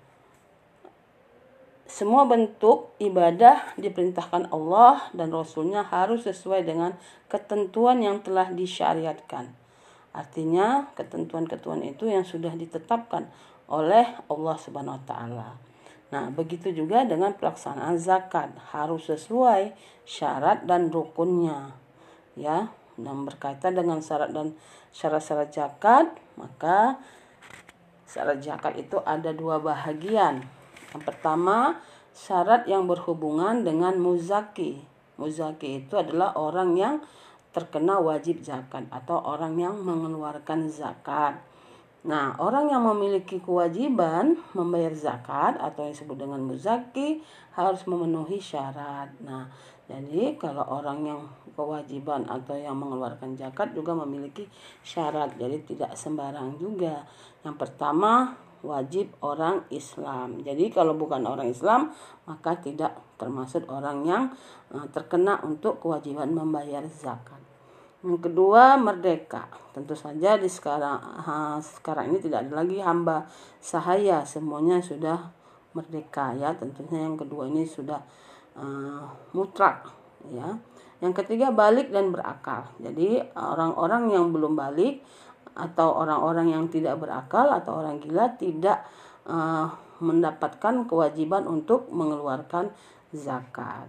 semua 1.85 2.25
bentuk 2.25 2.97
ibadah 2.97 3.77
diperintahkan 3.77 4.49
Allah 4.49 5.05
dan 5.13 5.29
Rasulnya 5.29 5.85
harus 5.85 6.25
sesuai 6.25 6.65
dengan 6.65 6.97
ketentuan 7.29 8.01
yang 8.01 8.25
telah 8.25 8.49
disyariatkan. 8.49 9.53
Artinya 10.15 10.89
ketentuan-ketentuan 10.97 11.85
itu 11.85 12.09
yang 12.09 12.25
sudah 12.25 12.57
ditetapkan 12.57 13.29
oleh 13.69 14.17
Allah 14.31 14.55
Subhanahu 14.57 14.97
wa 14.97 15.03
taala. 15.05 15.49
Nah, 16.09 16.31
begitu 16.33 16.71
juga 16.71 17.03
dengan 17.03 17.33
pelaksanaan 17.35 17.97
zakat 18.01 18.53
harus 18.71 19.09
sesuai 19.09 19.75
syarat 20.07 20.63
dan 20.63 20.89
rukunnya. 20.89 21.75
Ya, 22.33 22.71
dan 22.95 23.27
berkaitan 23.27 23.75
dengan 23.75 23.99
syarat 23.99 24.31
dan 24.31 24.55
syarat-syarat 24.95 25.49
zakat, 25.51 26.07
maka 26.39 26.99
Syarat 28.15 28.39
zakat 28.39 28.79
itu 28.79 28.95
ada 29.03 29.35
dua 29.35 29.59
bahagian. 29.59 30.39
Yang 30.95 31.03
pertama, 31.03 31.83
syarat 32.15 32.63
yang 32.63 32.87
berhubungan 32.87 33.67
dengan 33.67 33.99
muzaki. 33.99 34.79
Muzaki 35.19 35.83
itu 35.83 35.99
adalah 35.99 36.31
orang 36.39 36.79
yang 36.79 36.95
terkena 37.51 37.99
wajib 37.99 38.39
zakat 38.39 38.87
atau 38.87 39.19
orang 39.19 39.59
yang 39.59 39.75
mengeluarkan 39.83 40.71
zakat. 40.71 41.43
Nah, 42.07 42.39
orang 42.39 42.71
yang 42.71 42.87
memiliki 42.87 43.43
kewajiban 43.43 44.39
membayar 44.55 44.95
zakat 44.95 45.59
atau 45.59 45.83
yang 45.83 45.91
disebut 45.91 46.15
dengan 46.15 46.39
muzaki 46.39 47.19
harus 47.51 47.83
memenuhi 47.83 48.39
syarat. 48.39 49.11
Nah, 49.19 49.51
jadi 49.85 50.33
kalau 50.41 50.65
orang 50.65 51.05
yang 51.05 51.21
kewajiban 51.53 52.25
atau 52.25 52.57
yang 52.57 52.73
mengeluarkan 52.73 53.37
zakat 53.37 53.77
juga 53.77 53.93
memiliki 53.93 54.49
syarat. 54.81 55.37
Jadi 55.37 55.61
tidak 55.61 55.93
sembarang 55.93 56.57
juga. 56.57 57.05
Yang 57.45 57.55
pertama, 57.61 58.33
wajib 58.65 59.13
orang 59.21 59.61
Islam. 59.69 60.41
Jadi 60.41 60.73
kalau 60.73 60.97
bukan 60.97 61.21
orang 61.29 61.45
Islam, 61.53 61.93
maka 62.25 62.57
tidak 62.57 62.97
termasuk 63.21 63.69
orang 63.69 64.01
yang 64.09 64.23
eh, 64.73 64.85
terkena 64.89 65.37
untuk 65.45 65.77
kewajiban 65.77 66.33
membayar 66.33 66.81
zakat. 66.89 67.39
Yang 68.01 68.29
kedua, 68.29 68.81
merdeka. 68.81 69.49
Tentu 69.69 69.93
saja 69.93 70.37
di 70.37 70.49
sekarang 70.49 70.97
sekarang 71.61 72.13
ini 72.13 72.21
tidak 72.21 72.45
ada 72.45 72.61
lagi 72.65 72.77
hamba 72.81 73.25
sahaya, 73.61 74.25
semuanya 74.25 74.81
sudah 74.81 75.29
merdeka 75.77 76.33
ya. 76.37 76.53
Tentunya 76.57 77.05
yang 77.05 77.17
kedua 77.17 77.49
ini 77.49 77.65
sudah 77.65 78.01
uh, 78.55 79.05
mutlak 79.35 79.91
ya. 80.31 80.57
Yang 81.03 81.21
ketiga, 81.21 81.51
balik 81.51 81.91
dan 81.91 82.09
berakal. 82.09 82.71
Jadi 82.79 83.19
orang-orang 83.35 84.15
yang 84.15 84.31
belum 84.31 84.55
balik 84.55 85.03
atau 85.55 86.03
orang-orang 86.03 86.51
yang 86.51 86.65
tidak 86.71 86.99
berakal 86.99 87.47
atau 87.51 87.83
orang 87.83 87.99
gila 87.99 88.31
tidak 88.35 88.83
uh, 89.27 89.71
mendapatkan 90.03 90.87
kewajiban 90.87 91.47
untuk 91.47 91.87
mengeluarkan 91.91 92.71
zakat. 93.15 93.87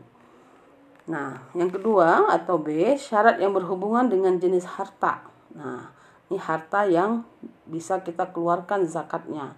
Nah, 1.07 1.39
yang 1.55 1.71
kedua 1.71 2.31
atau 2.35 2.59
B, 2.59 2.95
syarat 2.99 3.39
yang 3.39 3.55
berhubungan 3.55 4.11
dengan 4.11 4.39
jenis 4.43 4.67
harta. 4.67 5.23
Nah, 5.55 5.95
ini 6.27 6.39
harta 6.39 6.83
yang 6.87 7.23
bisa 7.67 8.03
kita 8.03 8.35
keluarkan 8.35 8.87
zakatnya. 8.91 9.55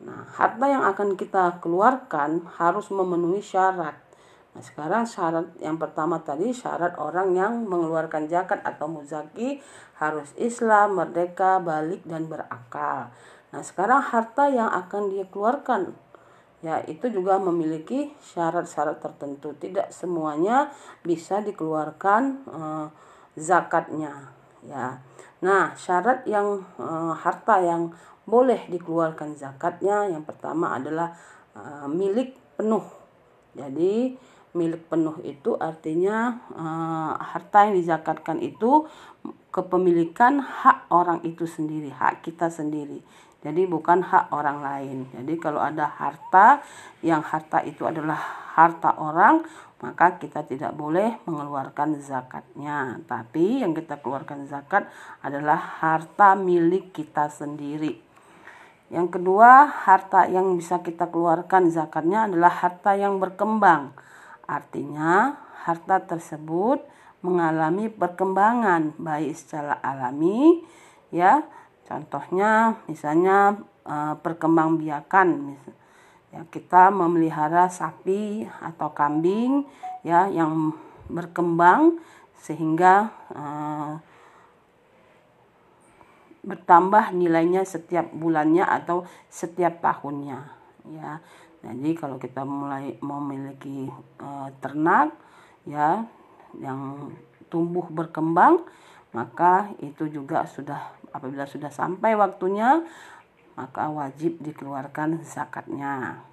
Nah, 0.00 0.28
harta 0.36 0.64
yang 0.68 0.84
akan 0.84 1.16
kita 1.16 1.60
keluarkan 1.64 2.44
harus 2.60 2.88
memenuhi 2.92 3.40
syarat. 3.40 3.96
Nah, 4.50 4.62
sekarang 4.66 5.06
syarat 5.06 5.46
yang 5.62 5.78
pertama 5.78 6.18
tadi 6.26 6.50
syarat 6.50 6.98
orang 6.98 7.38
yang 7.38 7.70
mengeluarkan 7.70 8.26
zakat 8.26 8.58
atau 8.66 8.90
muzaki 8.90 9.62
harus 10.02 10.34
Islam, 10.34 10.98
merdeka, 10.98 11.62
balik 11.62 12.02
dan 12.02 12.26
berakal. 12.26 13.14
Nah, 13.54 13.62
sekarang 13.62 14.02
harta 14.02 14.50
yang 14.50 14.66
akan 14.66 15.10
dia 15.14 15.26
keluarkan 15.30 15.94
ya 16.60 16.76
itu 16.84 17.08
juga 17.08 17.40
memiliki 17.40 18.12
syarat-syarat 18.20 19.00
tertentu. 19.00 19.56
Tidak 19.56 19.88
semuanya 19.92 20.68
bisa 21.00 21.40
dikeluarkan 21.40 22.22
eh, 22.48 22.86
zakatnya 23.40 24.28
ya. 24.64 25.00
Nah, 25.40 25.72
syarat 25.76 26.28
yang 26.28 26.60
eh, 26.76 27.14
harta 27.16 27.64
yang 27.64 27.92
boleh 28.28 28.68
dikeluarkan 28.68 29.34
zakatnya 29.34 30.06
yang 30.12 30.22
pertama 30.22 30.76
adalah 30.76 31.16
eh, 31.56 31.88
milik 31.88 32.36
penuh. 32.60 32.84
Jadi 33.56 34.14
milik 34.50 34.90
penuh 34.90 35.14
itu 35.22 35.54
artinya 35.54 36.42
uh, 36.54 37.14
harta 37.18 37.70
yang 37.70 37.78
dizakatkan 37.78 38.42
itu 38.42 38.86
kepemilikan 39.54 40.42
hak 40.42 40.90
orang 40.90 41.22
itu 41.26 41.46
sendiri, 41.46 41.90
hak 41.90 42.22
kita 42.22 42.50
sendiri. 42.50 43.02
Jadi 43.40 43.64
bukan 43.64 44.04
hak 44.04 44.30
orang 44.36 44.60
lain. 44.60 44.98
Jadi 45.16 45.34
kalau 45.40 45.64
ada 45.64 45.88
harta 45.88 46.60
yang 47.00 47.24
harta 47.24 47.64
itu 47.64 47.88
adalah 47.88 48.20
harta 48.52 49.00
orang, 49.00 49.42
maka 49.80 50.20
kita 50.20 50.44
tidak 50.44 50.76
boleh 50.76 51.16
mengeluarkan 51.24 51.96
zakatnya. 52.04 53.00
Tapi 53.08 53.64
yang 53.64 53.72
kita 53.72 53.96
keluarkan 54.04 54.44
zakat 54.44 54.86
adalah 55.24 55.56
harta 55.56 56.36
milik 56.36 56.92
kita 56.92 57.32
sendiri. 57.32 57.96
Yang 58.92 59.18
kedua, 59.18 59.70
harta 59.88 60.26
yang 60.26 60.58
bisa 60.58 60.82
kita 60.84 61.08
keluarkan 61.08 61.70
zakatnya 61.72 62.28
adalah 62.28 62.50
harta 62.50 62.92
yang 62.98 63.22
berkembang 63.22 63.94
Artinya, 64.50 65.38
harta 65.62 66.02
tersebut 66.02 66.82
mengalami 67.22 67.86
perkembangan 67.86 68.98
baik 68.98 69.38
secara 69.38 69.78
alami 69.78 70.66
ya. 71.14 71.46
Contohnya 71.86 72.82
misalnya 72.90 73.58
e, 73.82 73.96
perkembangbiakan 74.18 75.28
ya 76.30 76.42
kita 76.50 76.94
memelihara 76.94 77.66
sapi 77.66 78.46
atau 78.46 78.94
kambing 78.94 79.66
ya 80.06 80.30
yang 80.30 80.74
berkembang 81.10 81.98
sehingga 82.38 83.10
e, 83.34 83.42
bertambah 86.40 87.12
nilainya 87.12 87.66
setiap 87.66 88.08
bulannya 88.16 88.64
atau 88.64 89.04
setiap 89.28 89.82
tahunnya 89.84 90.40
ya 90.88 91.20
jadi 91.60 91.90
kalau 91.92 92.16
kita 92.16 92.40
mulai 92.44 92.96
memiliki 93.04 93.88
uh, 94.20 94.48
ternak 94.64 95.12
ya 95.68 96.08
yang 96.56 97.12
tumbuh 97.52 97.84
berkembang 97.92 98.64
maka 99.12 99.74
itu 99.82 100.06
juga 100.08 100.46
sudah 100.48 100.94
apabila 101.10 101.44
sudah 101.44 101.68
sampai 101.68 102.14
waktunya 102.14 102.86
maka 103.58 103.92
wajib 103.92 104.40
dikeluarkan 104.40 105.20
zakatnya. 105.26 106.24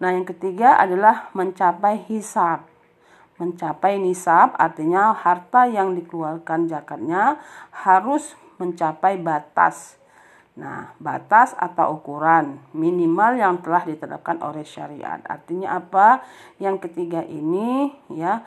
Nah, 0.00 0.10
yang 0.10 0.24
ketiga 0.24 0.80
adalah 0.80 1.28
mencapai 1.36 2.08
hisab. 2.08 2.64
Mencapai 3.36 3.98
nisab 3.98 4.54
artinya 4.56 5.10
harta 5.10 5.66
yang 5.66 5.92
dikeluarkan 5.98 6.70
zakatnya 6.70 7.42
harus 7.74 8.38
mencapai 8.62 9.18
batas 9.18 9.98
Nah, 10.54 10.94
batas 11.02 11.50
atau 11.58 11.98
ukuran 11.98 12.62
minimal 12.78 13.34
yang 13.34 13.58
telah 13.58 13.82
ditetapkan 13.82 14.38
oleh 14.38 14.62
syariat. 14.62 15.18
Artinya 15.26 15.82
apa? 15.82 16.22
Yang 16.62 16.86
ketiga 16.86 17.26
ini 17.26 17.90
ya 18.14 18.46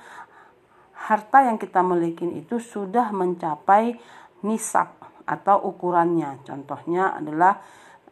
harta 0.95 1.43
yang 1.43 1.59
kita 1.59 1.83
miliki 1.83 2.23
itu 2.31 2.63
sudah 2.63 3.11
mencapai 3.11 3.99
nisab 4.47 4.95
atau 5.27 5.67
ukurannya. 5.67 6.39
Contohnya 6.47 7.19
adalah 7.19 7.59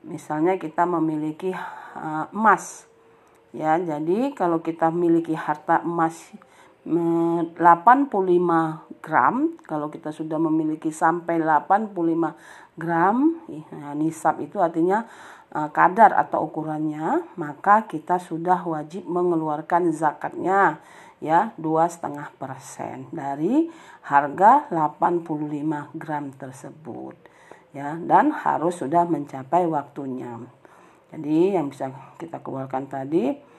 misalnya 0.03 0.59
kita 0.59 0.83
memiliki 0.83 1.55
uh, 1.95 2.27
emas. 2.35 2.83
Ya, 3.55 3.79
jadi 3.79 4.35
kalau 4.35 4.59
kita 4.59 4.91
memiliki 4.91 5.31
harta 5.31 5.79
emas 5.87 6.35
85 6.85 7.57
gram, 9.01 9.35
kalau 9.65 9.89
kita 9.89 10.13
sudah 10.13 10.37
memiliki 10.37 10.93
sampai 10.93 11.41
85 11.41 12.77
gram, 12.77 13.41
ya, 13.49 13.97
nisab 13.97 14.37
itu 14.41 14.61
artinya 14.61 15.09
uh, 15.49 15.69
kadar 15.73 16.13
atau 16.13 16.45
ukurannya, 16.45 17.25
maka 17.41 17.89
kita 17.89 18.21
sudah 18.21 18.61
wajib 18.61 19.09
mengeluarkan 19.09 19.89
zakatnya 19.93 20.77
ya 21.23 21.55
dua 21.55 21.87
setengah 21.87 22.27
persen 22.35 23.07
dari 23.09 23.71
harga 24.05 24.67
85 24.69 25.95
gram 25.95 26.29
tersebut 26.35 27.15
ya 27.71 27.97
dan 27.97 28.35
harus 28.35 28.77
sudah 28.77 29.07
mencapai 29.07 29.65
waktunya. 29.65 30.37
Jadi 31.09 31.55
yang 31.55 31.71
bisa 31.71 31.89
kita 32.19 32.43
keluarkan 32.43 32.91
tadi 32.91 33.54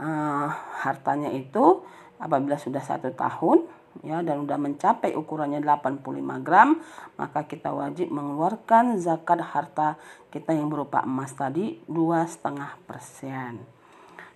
uh, 0.00 0.48
hartanya 0.84 1.32
itu 1.32 1.84
apabila 2.16 2.56
sudah 2.56 2.80
satu 2.80 3.12
tahun 3.12 3.68
ya 4.04 4.20
dan 4.20 4.44
sudah 4.44 4.60
mencapai 4.60 5.16
ukurannya 5.16 5.64
85 5.64 6.44
gram 6.44 6.80
maka 7.16 7.48
kita 7.48 7.72
wajib 7.72 8.12
mengeluarkan 8.12 9.00
zakat 9.00 9.40
harta 9.40 9.96
kita 10.28 10.52
yang 10.52 10.68
berupa 10.68 11.00
emas 11.04 11.32
tadi 11.32 11.80
dua 11.88 12.28
setengah 12.28 12.76
persen 12.84 13.76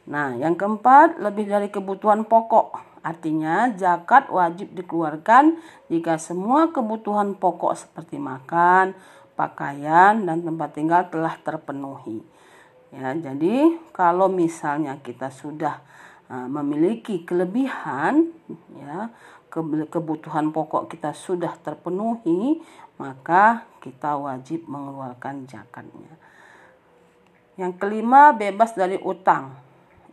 Nah, 0.08 0.32
yang 0.34 0.56
keempat, 0.56 1.20
lebih 1.20 1.46
dari 1.46 1.68
kebutuhan 1.68 2.24
pokok. 2.24 2.80
Artinya, 3.04 3.70
zakat 3.78 4.26
wajib 4.32 4.72
dikeluarkan 4.74 5.60
jika 5.86 6.16
semua 6.16 6.74
kebutuhan 6.74 7.36
pokok 7.38 7.76
seperti 7.76 8.18
makan, 8.18 8.96
pakaian, 9.38 10.24
dan 10.24 10.42
tempat 10.42 10.74
tinggal 10.74 11.06
telah 11.08 11.38
terpenuhi. 11.40 12.26
Ya, 12.90 13.14
jadi 13.14 13.78
kalau 13.94 14.26
misalnya 14.26 14.98
kita 14.98 15.30
sudah 15.30 15.78
uh, 16.26 16.48
memiliki 16.50 17.22
kelebihan, 17.22 18.34
ya, 18.74 19.14
kebutuhan 19.90 20.50
pokok 20.50 20.90
kita 20.90 21.14
sudah 21.14 21.54
terpenuhi, 21.62 22.58
maka 22.98 23.66
kita 23.78 24.18
wajib 24.18 24.66
mengeluarkan 24.66 25.46
zakatnya. 25.46 26.14
Yang 27.54 27.72
kelima, 27.78 28.34
bebas 28.34 28.74
dari 28.74 28.98
utang. 28.98 29.54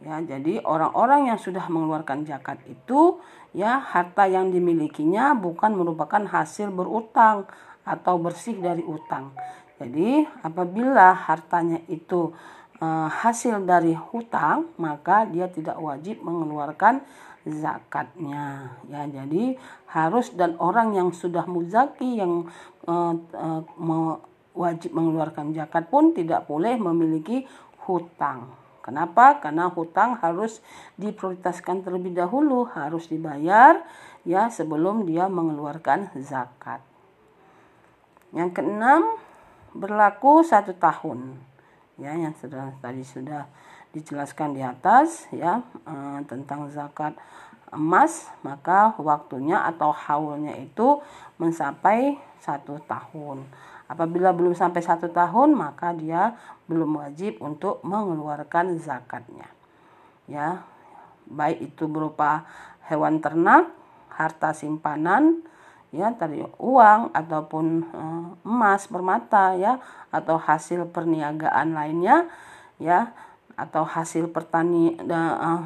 Ya, 0.06 0.22
jadi 0.22 0.62
orang-orang 0.62 1.34
yang 1.34 1.42
sudah 1.42 1.66
mengeluarkan 1.74 2.30
zakat 2.30 2.62
itu 2.70 3.18
ya 3.58 3.82
harta 3.82 4.30
yang 4.30 4.54
dimilikinya 4.54 5.34
bukan 5.34 5.74
merupakan 5.74 6.22
hasil 6.22 6.70
berutang 6.70 7.50
atau 7.82 8.22
bersih 8.22 8.62
dari 8.62 8.86
utang. 8.86 9.34
Jadi 9.82 10.22
apabila 10.46 11.18
hartanya 11.18 11.82
itu 11.90 12.30
e, 12.78 12.88
hasil 13.10 13.66
dari 13.66 13.94
hutang, 13.94 14.72
maka 14.78 15.26
dia 15.28 15.50
tidak 15.50 15.78
wajib 15.78 16.22
mengeluarkan 16.22 17.02
zakatnya. 17.48 18.76
Ya, 18.92 19.08
jadi 19.08 19.56
harus 19.90 20.34
dan 20.36 20.60
orang 20.62 20.94
yang 20.94 21.10
sudah 21.16 21.46
muzaki 21.46 22.20
yang 22.22 22.50
e, 22.86 22.94
e, 23.34 23.48
wajib 24.58 24.92
mengeluarkan 24.94 25.54
zakat 25.54 25.90
pun 25.90 26.18
tidak 26.18 26.50
boleh 26.50 26.78
memiliki 26.82 27.46
hutang. 27.86 28.50
Kenapa? 28.82 29.44
Karena 29.44 29.68
hutang 29.68 30.16
harus 30.24 30.64
diprioritaskan 30.96 31.84
terlebih 31.84 32.16
dahulu, 32.16 32.72
harus 32.72 33.12
dibayar 33.12 33.84
ya 34.24 34.48
sebelum 34.48 35.04
dia 35.04 35.28
mengeluarkan 35.28 36.16
zakat. 36.24 36.80
Yang 38.32 38.60
keenam, 38.60 39.20
berlaku 39.76 40.44
satu 40.44 40.72
tahun. 40.76 41.47
Ya, 41.98 42.14
yang 42.14 42.34
sudah 42.38 42.78
tadi 42.78 43.02
sudah 43.02 43.50
dijelaskan 43.90 44.54
di 44.54 44.62
atas 44.62 45.26
ya 45.34 45.66
eh, 45.90 46.20
tentang 46.30 46.70
zakat 46.70 47.18
emas, 47.74 48.32
maka 48.46 48.96
waktunya 49.02 49.60
atau 49.66 49.92
haulnya 49.92 50.56
itu 50.56 51.02
mencapai 51.42 52.16
satu 52.40 52.80
tahun. 52.88 53.44
Apabila 53.88 54.36
belum 54.36 54.56
sampai 54.56 54.84
satu 54.84 55.12
tahun, 55.12 55.56
maka 55.56 55.96
dia 55.96 56.36
belum 56.68 57.00
wajib 57.00 57.40
untuk 57.40 57.80
mengeluarkan 57.88 58.76
zakatnya. 58.80 59.48
Ya, 60.28 60.68
baik 61.28 61.72
itu 61.72 61.88
berupa 61.88 62.44
hewan 62.92 63.24
ternak, 63.24 63.72
harta 64.12 64.52
simpanan, 64.52 65.44
ya 65.96 66.12
tadi 66.16 66.44
uang 66.60 67.16
ataupun 67.16 67.66
uh, 67.96 68.28
emas 68.44 68.92
permata 68.92 69.56
ya 69.56 69.80
atau 70.12 70.36
hasil 70.36 70.92
perniagaan 70.92 71.72
lainnya 71.72 72.28
ya 72.78 73.16
atau 73.56 73.88
hasil 73.88 74.30
pertani 74.30 75.00
uh, 75.08 75.64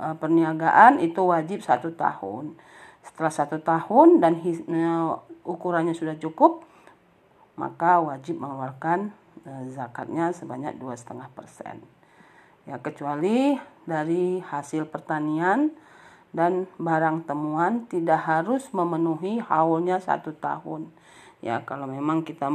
uh, 0.00 0.14
perniagaan 0.16 1.04
itu 1.04 1.20
wajib 1.20 1.60
satu 1.60 1.92
tahun 1.92 2.56
setelah 3.04 3.32
satu 3.32 3.60
tahun 3.60 4.24
dan 4.24 4.40
uh, 4.40 5.20
ukurannya 5.44 5.92
sudah 5.92 6.16
cukup 6.16 6.64
maka 7.58 7.98
wajib 7.98 8.38
mengeluarkan 8.38 9.10
zakatnya 9.72 10.30
sebanyak 10.30 10.76
dua 10.76 10.94
setengah 10.94 11.26
persen. 11.32 11.82
Ya 12.68 12.76
kecuali 12.78 13.56
dari 13.88 14.44
hasil 14.44 14.86
pertanian 14.92 15.72
dan 16.32 16.68
barang 16.76 17.24
temuan 17.24 17.88
tidak 17.88 18.24
harus 18.24 18.68
memenuhi 18.74 19.40
haulnya 19.40 20.00
satu 20.00 20.36
tahun. 20.36 20.92
Ya 21.44 21.62
kalau 21.62 21.86
memang 21.86 22.26
kita 22.26 22.50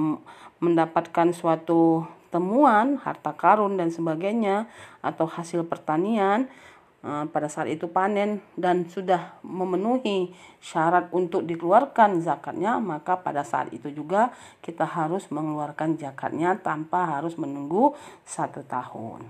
mendapatkan 0.59 1.31
suatu 1.31 2.03
temuan 2.29 2.99
harta 2.99 3.31
karun 3.33 3.77
dan 3.77 3.93
sebagainya 3.93 4.67
atau 5.05 5.29
hasil 5.29 5.63
pertanian 5.69 6.49
Eh, 7.03 7.25
pada 7.35 7.51
saat 7.51 7.67
itu 7.67 7.91
panen 7.91 8.39
dan 8.55 8.87
sudah 8.87 9.35
memenuhi 9.43 10.31
syarat 10.63 11.11
untuk 11.11 11.43
dikeluarkan 11.43 12.23
zakatnya, 12.23 12.79
maka 12.79 13.19
pada 13.19 13.43
saat 13.43 13.75
itu 13.75 13.91
juga 13.91 14.31
kita 14.63 14.87
harus 14.87 15.27
mengeluarkan 15.27 15.99
zakatnya 15.99 16.55
tanpa 16.63 17.19
harus 17.19 17.35
menunggu 17.35 17.91
satu 18.23 18.63
tahun. 18.63 19.27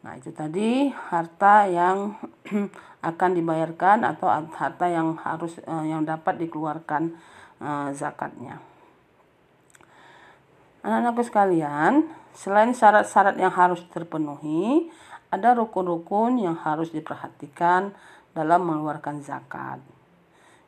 Nah 0.00 0.16
itu 0.16 0.32
tadi 0.32 0.88
harta 0.88 1.68
yang 1.68 2.16
akan 3.00 3.30
dibayarkan 3.32 4.04
atau 4.04 4.28
harta 4.28 4.86
yang 4.88 5.16
harus 5.20 5.56
eh, 5.60 5.84
yang 5.88 6.04
dapat 6.04 6.36
dikeluarkan 6.40 7.16
eh, 7.60 7.88
zakatnya. 7.96 8.60
Anak-anakku 10.80 11.22
sekalian, 11.28 12.08
selain 12.32 12.72
syarat-syarat 12.72 13.36
yang 13.36 13.52
harus 13.52 13.84
terpenuhi, 13.92 14.88
ada 15.28 15.52
rukun-rukun 15.52 16.40
yang 16.40 16.56
harus 16.56 16.88
diperhatikan 16.88 17.92
dalam 18.32 18.64
mengeluarkan 18.64 19.20
zakat. 19.20 19.84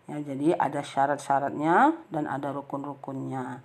Ya, 0.05 0.21
jadi 0.21 0.53
ada 0.59 0.85
syarat-syaratnya 0.85 1.97
dan 2.13 2.29
ada 2.29 2.53
rukun-rukunnya. 2.53 3.65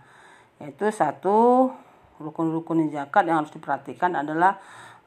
Yaitu 0.64 0.88
satu 0.90 1.70
rukun-rukun 2.18 2.90
zakat 2.90 3.28
yang 3.28 3.44
harus 3.44 3.54
diperhatikan 3.54 4.16
adalah 4.16 4.58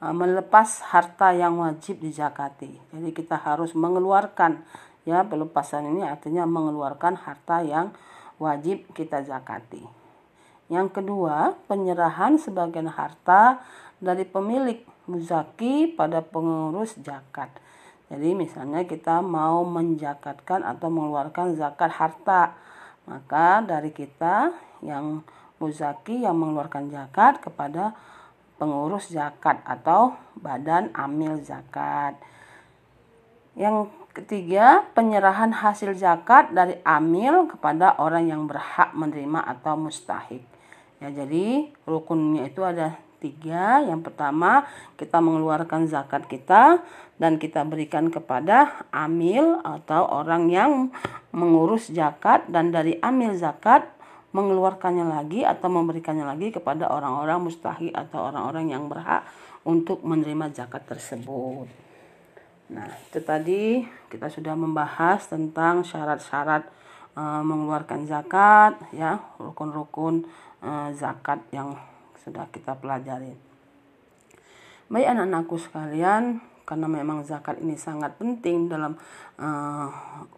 melepas 0.00 0.80
harta 0.88 1.36
yang 1.36 1.60
wajib 1.60 2.00
dizakati. 2.00 2.72
Jadi 2.96 3.08
kita 3.12 3.36
harus 3.36 3.76
mengeluarkan 3.76 4.64
ya 5.04 5.24
pelepasan 5.24 5.92
ini 5.92 6.04
artinya 6.04 6.48
mengeluarkan 6.48 7.20
harta 7.20 7.60
yang 7.60 7.92
wajib 8.40 8.88
kita 8.96 9.20
zakati. 9.20 9.84
Yang 10.72 11.02
kedua, 11.02 11.52
penyerahan 11.68 12.40
sebagian 12.40 12.88
harta 12.88 13.60
dari 14.00 14.24
pemilik 14.24 14.80
muzaki 15.04 15.92
pada 15.92 16.24
pengurus 16.24 16.96
zakat. 17.02 17.52
Jadi 18.08 18.32
misalnya 18.34 18.86
kita 18.88 19.20
mau 19.20 19.62
menjakatkan 19.66 20.64
atau 20.64 20.88
mengeluarkan 20.88 21.54
zakat 21.54 21.92
harta, 21.94 22.56
maka 23.04 23.60
dari 23.62 23.92
kita 23.92 24.50
yang 24.80 25.22
muzaki 25.60 26.24
yang 26.24 26.40
mengeluarkan 26.40 26.88
zakat 26.88 27.44
kepada 27.44 27.92
pengurus 28.60 29.08
zakat 29.08 29.64
atau 29.64 30.20
badan 30.36 30.92
amil 30.92 31.40
zakat. 31.40 32.20
Yang 33.56 33.88
ketiga, 34.12 34.84
penyerahan 34.92 35.56
hasil 35.56 35.96
zakat 35.96 36.52
dari 36.52 36.76
amil 36.84 37.48
kepada 37.48 37.96
orang 37.96 38.28
yang 38.28 38.44
berhak 38.44 38.92
menerima 38.92 39.40
atau 39.56 39.80
mustahik. 39.80 40.44
Ya, 41.00 41.08
jadi 41.08 41.72
rukunnya 41.88 42.52
itu 42.52 42.60
ada 42.60 43.00
tiga. 43.24 43.80
Yang 43.80 44.12
pertama, 44.12 44.68
kita 45.00 45.20
mengeluarkan 45.24 45.88
zakat 45.88 46.28
kita 46.28 46.84
dan 47.16 47.36
kita 47.40 47.64
berikan 47.64 48.12
kepada 48.12 48.84
amil 48.92 49.60
atau 49.64 50.08
orang 50.08 50.52
yang 50.52 50.92
mengurus 51.32 51.88
zakat 51.92 52.48
dan 52.52 52.72
dari 52.72 53.00
amil 53.00 53.32
zakat 53.36 53.88
mengeluarkannya 54.30 55.06
lagi 55.06 55.42
atau 55.42 55.66
memberikannya 55.66 56.22
lagi 56.22 56.54
kepada 56.54 56.86
orang-orang 56.90 57.42
mustahik 57.42 57.90
atau 57.90 58.30
orang-orang 58.30 58.70
yang 58.70 58.86
berhak 58.86 59.26
untuk 59.66 60.00
menerima 60.06 60.54
zakat 60.54 60.86
tersebut. 60.86 61.66
Nah, 62.70 62.86
itu 62.86 63.20
tadi 63.26 63.82
kita 64.06 64.30
sudah 64.30 64.54
membahas 64.54 65.26
tentang 65.26 65.82
syarat-syarat 65.82 66.70
e, 67.18 67.22
mengeluarkan 67.42 68.06
zakat, 68.06 68.78
ya, 68.94 69.18
rukun-rukun 69.42 70.22
e, 70.62 70.70
zakat 70.94 71.42
yang 71.50 71.74
sudah 72.22 72.46
kita 72.54 72.78
pelajari. 72.78 73.34
Baik 74.86 75.06
anak-anakku 75.10 75.58
sekalian, 75.58 76.38
karena 76.70 76.86
memang 76.86 77.26
zakat 77.26 77.58
ini 77.58 77.74
sangat 77.74 78.14
penting 78.14 78.70
dalam 78.70 78.94
uh, 79.42 79.90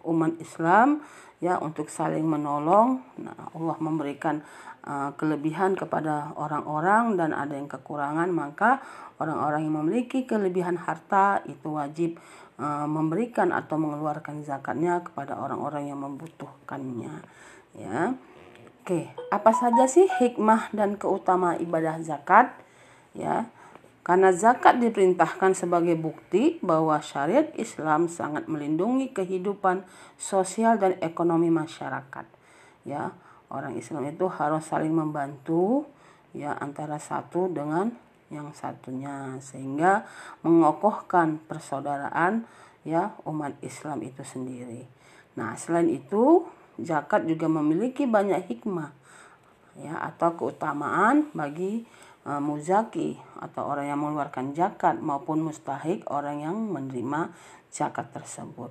umat 0.09 0.33
Islam 0.40 1.05
ya 1.42 1.59
untuk 1.59 1.90
saling 1.90 2.22
menolong. 2.22 3.02
Nah, 3.18 3.50
Allah 3.50 3.76
memberikan 3.83 4.46
uh, 4.87 5.11
kelebihan 5.18 5.74
kepada 5.74 6.31
orang-orang 6.38 7.18
dan 7.18 7.35
ada 7.35 7.59
yang 7.59 7.66
kekurangan, 7.66 8.31
maka 8.31 8.78
orang-orang 9.18 9.66
yang 9.66 9.74
memiliki 9.83 10.22
kelebihan 10.22 10.78
harta 10.78 11.42
itu 11.50 11.74
wajib 11.74 12.22
uh, 12.62 12.87
memberikan 12.87 13.50
atau 13.50 13.74
mengeluarkan 13.74 14.46
zakatnya 14.46 15.02
kepada 15.02 15.35
orang-orang 15.35 15.90
yang 15.90 15.98
membutuhkannya. 15.98 17.26
Ya. 17.74 18.14
Oke, 18.83 19.11
apa 19.31 19.50
saja 19.55 19.87
sih 19.87 20.07
hikmah 20.07 20.70
dan 20.70 20.94
keutamaan 20.94 21.59
ibadah 21.59 21.98
zakat? 22.02 22.55
Ya. 23.18 23.50
Karena 24.02 24.34
zakat 24.34 24.82
diperintahkan 24.82 25.54
sebagai 25.54 25.94
bukti 25.94 26.58
bahwa 26.58 26.98
syariat 26.98 27.46
Islam 27.54 28.10
sangat 28.10 28.50
melindungi 28.50 29.14
kehidupan 29.14 29.86
sosial 30.18 30.74
dan 30.82 30.98
ekonomi 30.98 31.54
masyarakat. 31.54 32.26
Ya, 32.82 33.14
orang 33.46 33.78
Islam 33.78 34.10
itu 34.10 34.26
harus 34.26 34.66
saling 34.66 34.90
membantu 34.90 35.86
ya 36.34 36.58
antara 36.58 36.98
satu 36.98 37.46
dengan 37.46 37.94
yang 38.32 38.50
satunya 38.56 39.38
sehingga 39.38 40.08
mengokohkan 40.42 41.38
persaudaraan 41.46 42.48
ya 42.82 43.14
umat 43.22 43.54
Islam 43.62 44.02
itu 44.02 44.26
sendiri. 44.26 44.82
Nah, 45.38 45.54
selain 45.54 45.86
itu 45.86 46.42
zakat 46.80 47.28
juga 47.28 47.46
memiliki 47.46 48.08
banyak 48.08 48.50
hikmah 48.50 48.90
ya 49.78 49.96
atau 50.04 50.36
keutamaan 50.36 51.32
bagi 51.32 51.84
uh, 52.26 52.42
muzaki 52.42 53.18
atau 53.38 53.66
orang 53.66 53.90
yang 53.90 53.98
mengeluarkan 54.00 54.54
zakat 54.54 54.98
maupun 54.98 55.42
mustahik 55.42 56.06
orang 56.11 56.42
yang 56.42 56.56
menerima 56.70 57.35
zakat 57.72 58.11
tersebut. 58.14 58.70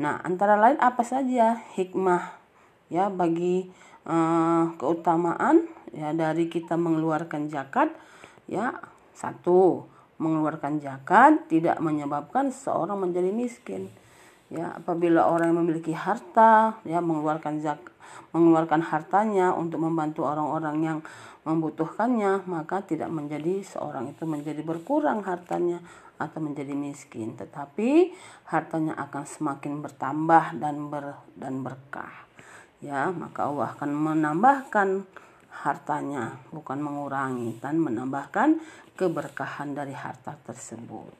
Nah, 0.00 0.20
antara 0.24 0.56
lain 0.56 0.80
apa 0.80 1.04
saja 1.04 1.60
hikmah 1.76 2.36
ya 2.92 3.08
bagi 3.08 3.68
uh, 4.08 4.72
keutamaan 4.76 5.68
ya 5.92 6.12
dari 6.16 6.48
kita 6.48 6.76
mengeluarkan 6.76 7.48
zakat 7.52 7.92
ya 8.48 8.76
satu 9.12 9.88
mengeluarkan 10.16 10.80
zakat 10.80 11.48
tidak 11.48 11.76
menyebabkan 11.80 12.52
seorang 12.52 13.00
menjadi 13.00 13.32
miskin 13.32 13.88
ya 14.52 14.76
apabila 14.76 15.28
orang 15.28 15.52
yang 15.52 15.60
memiliki 15.64 15.96
harta 15.96 16.76
ya 16.84 17.00
mengeluarkan 17.00 17.64
zakat 17.64 17.91
mengeluarkan 18.30 18.82
hartanya 18.82 19.52
untuk 19.52 19.82
membantu 19.82 20.24
orang-orang 20.24 20.76
yang 20.82 20.98
membutuhkannya, 21.42 22.46
maka 22.46 22.86
tidak 22.86 23.10
menjadi 23.10 23.66
seorang 23.66 24.10
itu 24.14 24.22
menjadi 24.24 24.62
berkurang 24.62 25.26
hartanya 25.26 25.82
atau 26.22 26.38
menjadi 26.38 26.70
miskin, 26.70 27.34
tetapi 27.34 28.14
hartanya 28.46 28.94
akan 28.94 29.26
semakin 29.26 29.82
bertambah 29.82 30.54
dan 30.62 30.86
ber 30.86 31.18
dan 31.34 31.66
berkah. 31.66 32.30
Ya, 32.78 33.10
maka 33.10 33.46
Allah 33.50 33.74
akan 33.74 33.90
menambahkan 33.90 34.88
hartanya, 35.62 36.38
bukan 36.50 36.78
mengurangi 36.82 37.58
dan 37.62 37.78
menambahkan 37.78 38.58
keberkahan 38.98 39.74
dari 39.74 39.94
harta 39.94 40.34
tersebut. 40.46 41.10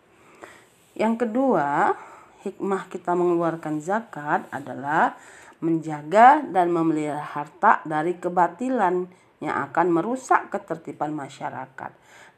Yang 0.99 1.27
kedua, 1.27 1.95
hikmah 2.43 2.91
kita 2.91 3.15
mengeluarkan 3.15 3.79
zakat 3.79 4.47
adalah 4.51 5.15
menjaga 5.63 6.43
dan 6.43 6.75
memelihara 6.75 7.23
harta 7.23 7.81
dari 7.87 8.19
kebatilan 8.19 9.07
yang 9.39 9.57
akan 9.71 9.87
merusak 9.95 10.51
ketertiban 10.51 11.15
masyarakat. 11.15 11.93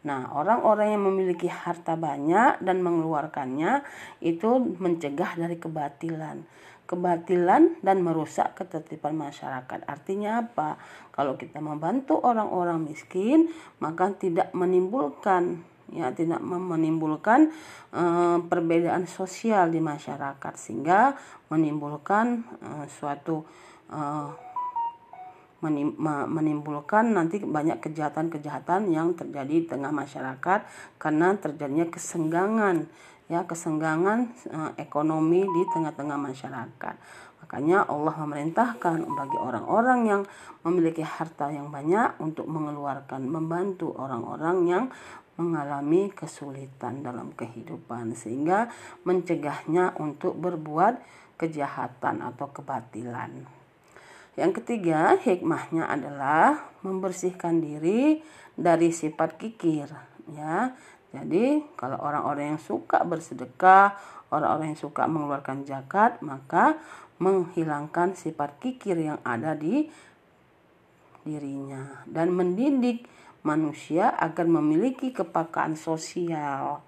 Nah, 0.05 0.29
orang-orang 0.37 0.97
yang 0.97 1.03
memiliki 1.09 1.49
harta 1.49 1.97
banyak 1.97 2.61
dan 2.61 2.85
mengeluarkannya 2.85 3.81
itu 4.21 4.77
mencegah 4.77 5.41
dari 5.41 5.57
kebatilan. 5.57 6.45
Kebatilan 6.85 7.81
dan 7.81 8.05
merusak 8.05 8.61
ketertiban 8.61 9.17
masyarakat. 9.17 9.89
Artinya 9.89 10.45
apa? 10.45 10.77
Kalau 11.17 11.41
kita 11.41 11.65
membantu 11.65 12.21
orang-orang 12.21 12.85
miskin, 12.85 13.49
maka 13.81 14.13
tidak 14.13 14.53
menimbulkan 14.53 15.65
ya 15.93 16.09
tidak 16.17 16.41
menimbulkan 16.41 17.53
uh, 17.93 18.41
perbedaan 18.47 19.05
sosial 19.05 19.69
di 19.69 19.83
masyarakat 19.83 20.55
sehingga 20.57 21.19
menimbulkan 21.53 22.47
uh, 22.65 22.87
suatu 22.89 23.45
uh, 23.93 24.33
menimbulkan 26.29 27.17
nanti 27.17 27.41
banyak 27.41 27.81
kejahatan-kejahatan 27.81 28.93
yang 28.93 29.17
terjadi 29.17 29.65
di 29.65 29.65
tengah 29.65 29.89
masyarakat 29.97 30.61
karena 31.01 31.33
terjadinya 31.41 31.89
kesenggangan 31.89 32.85
ya 33.33 33.49
kesenggangan 33.49 34.29
uh, 34.53 34.77
ekonomi 34.77 35.49
di 35.49 35.63
tengah-tengah 35.73 36.21
masyarakat. 36.21 36.95
Makanya 37.45 37.85
Allah 37.85 38.17
memerintahkan 38.25 39.05
bagi 39.05 39.37
orang-orang 39.37 40.01
yang 40.09 40.23
memiliki 40.65 41.05
harta 41.05 41.53
yang 41.53 41.69
banyak 41.69 42.17
untuk 42.17 42.49
mengeluarkan 42.49 43.21
membantu 43.29 43.93
orang-orang 44.01 44.57
yang 44.65 44.85
mengalami 45.35 46.11
kesulitan 46.15 47.03
dalam 47.03 47.35
kehidupan 47.35 48.15
sehingga 48.15 48.71
mencegahnya 49.03 49.99
untuk 49.99 50.39
berbuat 50.39 51.03
kejahatan 51.35 52.23
atau 52.23 52.51
kebatilan. 52.55 53.45
Yang 54.35 54.63
ketiga, 54.63 55.15
hikmahnya 55.19 55.87
adalah 55.87 56.75
membersihkan 56.83 57.63
diri 57.63 58.19
dari 58.55 58.91
sifat 58.91 59.39
kikir, 59.39 59.87
ya. 60.35 60.75
Jadi, 61.15 61.63
kalau 61.79 62.03
orang-orang 62.03 62.59
yang 62.59 62.63
suka 62.63 63.07
bersedekah, 63.07 63.95
orang-orang 64.35 64.75
yang 64.75 64.83
suka 64.83 65.07
mengeluarkan 65.07 65.63
zakat, 65.63 66.19
maka 66.19 66.75
menghilangkan 67.23 68.19
sifat 68.19 68.59
kikir 68.59 68.99
yang 68.99 69.23
ada 69.23 69.55
di 69.55 69.87
dirinya 71.25 72.05
dan 72.05 72.35
mendidik 72.37 73.09
manusia 73.45 74.09
agar 74.09 74.49
memiliki 74.49 75.13
kepakaan 75.13 75.77
sosial. 75.77 76.81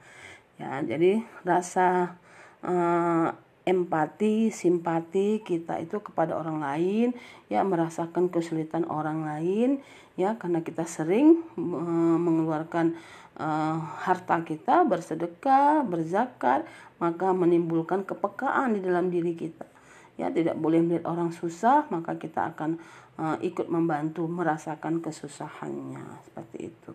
Ya, 0.56 0.80
jadi 0.80 1.20
rasa 1.44 2.16
uh, 2.64 3.28
empati, 3.68 4.48
simpati 4.48 5.44
kita 5.44 5.76
itu 5.84 6.00
kepada 6.00 6.32
orang 6.32 6.64
lain, 6.64 7.08
ya 7.52 7.60
merasakan 7.60 8.32
kesulitan 8.32 8.88
orang 8.88 9.28
lain, 9.28 9.84
ya 10.16 10.40
karena 10.40 10.64
kita 10.64 10.88
sering 10.88 11.44
uh, 11.60 12.16
mengeluarkan 12.16 12.96
uh, 13.36 13.76
harta 14.08 14.40
kita 14.40 14.88
bersedekah, 14.88 15.84
berzakat, 15.84 16.64
maka 16.96 17.36
menimbulkan 17.36 18.08
kepekaan 18.08 18.78
di 18.78 18.80
dalam 18.80 19.12
diri 19.12 19.36
kita. 19.36 19.68
Ya 20.16 20.32
tidak 20.32 20.56
boleh 20.56 20.80
melihat 20.80 21.04
orang 21.12 21.36
susah, 21.36 21.84
maka 21.92 22.16
kita 22.16 22.56
akan 22.56 22.80
uh, 23.20 23.36
ikut 23.40 23.68
membantu 23.68 24.24
merasakan 24.28 25.04
kesusahannya 25.04 26.22
seperti 26.24 26.72
itu. 26.72 26.90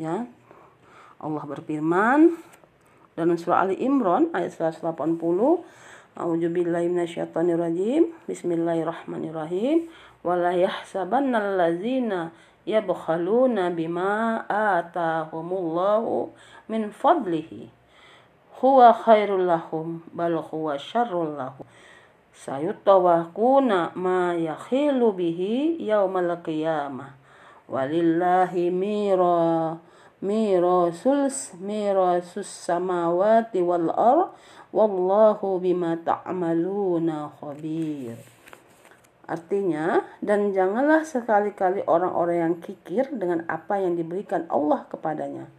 Ya 0.00 0.24
Allah 1.20 1.44
berfirman 1.44 2.36
dalam 3.12 3.36
surah 3.36 3.68
Ali 3.68 3.76
Imran 3.80 4.32
ayat 4.32 4.56
180 4.56 5.20
A'udzubillahi 6.12 6.92
minasyaitonirrajim. 6.92 8.12
Bismillahirrahmanirrahim. 8.28 9.88
Wala 10.20 10.52
yahsabanna 10.52 11.40
allazina 11.40 12.36
yabkhaluna 12.68 13.72
bima 13.72 14.44
atahumullahu 14.44 16.28
min 16.68 16.92
fadlihi. 16.92 17.72
Huwa 18.60 18.92
khairul 18.92 19.48
lahum 19.48 20.04
bal 20.12 20.36
huwa 20.36 20.76
syarrul 20.76 21.32
lahum. 21.32 21.64
Sayutawakuna 22.32 23.92
ma 23.94 24.32
yakhilu 24.32 25.12
bihi 25.12 25.80
yaumal 25.84 26.40
qiyamah. 26.40 27.14
Walillahi 27.68 28.72
mira 28.72 29.78
mirasul 30.24 31.28
mirasus 31.60 32.48
samawati 32.48 33.60
wal 33.62 33.88
ardh 33.92 34.32
Wallahu 34.72 35.60
bima 35.60 36.00
ta'maluna 36.00 37.28
khabir. 37.36 38.16
Artinya, 39.28 40.00
dan 40.24 40.56
janganlah 40.56 41.04
sekali-kali 41.04 41.84
orang-orang 41.84 42.36
yang 42.40 42.56
kikir 42.56 43.12
dengan 43.12 43.44
apa 43.52 43.76
yang 43.76 44.00
diberikan 44.00 44.48
Allah 44.48 44.88
kepadanya. 44.88 45.52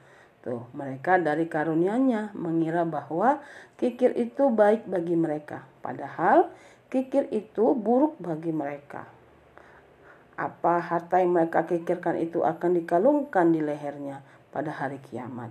Tuh, 0.44 0.68
mereka 0.76 1.16
dari 1.16 1.48
karunia-Nya 1.48 2.36
mengira 2.36 2.84
bahwa 2.84 3.40
kikir 3.80 4.12
itu 4.20 4.52
baik 4.52 4.84
bagi 4.92 5.16
mereka, 5.16 5.64
padahal 5.80 6.52
kikir 6.92 7.32
itu 7.32 7.72
buruk 7.72 8.20
bagi 8.20 8.52
mereka. 8.52 9.08
Apa 10.36 10.84
harta 10.84 11.24
yang 11.24 11.32
mereka 11.32 11.64
kikirkan 11.64 12.20
itu 12.20 12.44
akan 12.44 12.76
dikalungkan 12.76 13.56
di 13.56 13.64
lehernya 13.64 14.20
pada 14.52 14.76
hari 14.76 15.00
kiamat. 15.00 15.50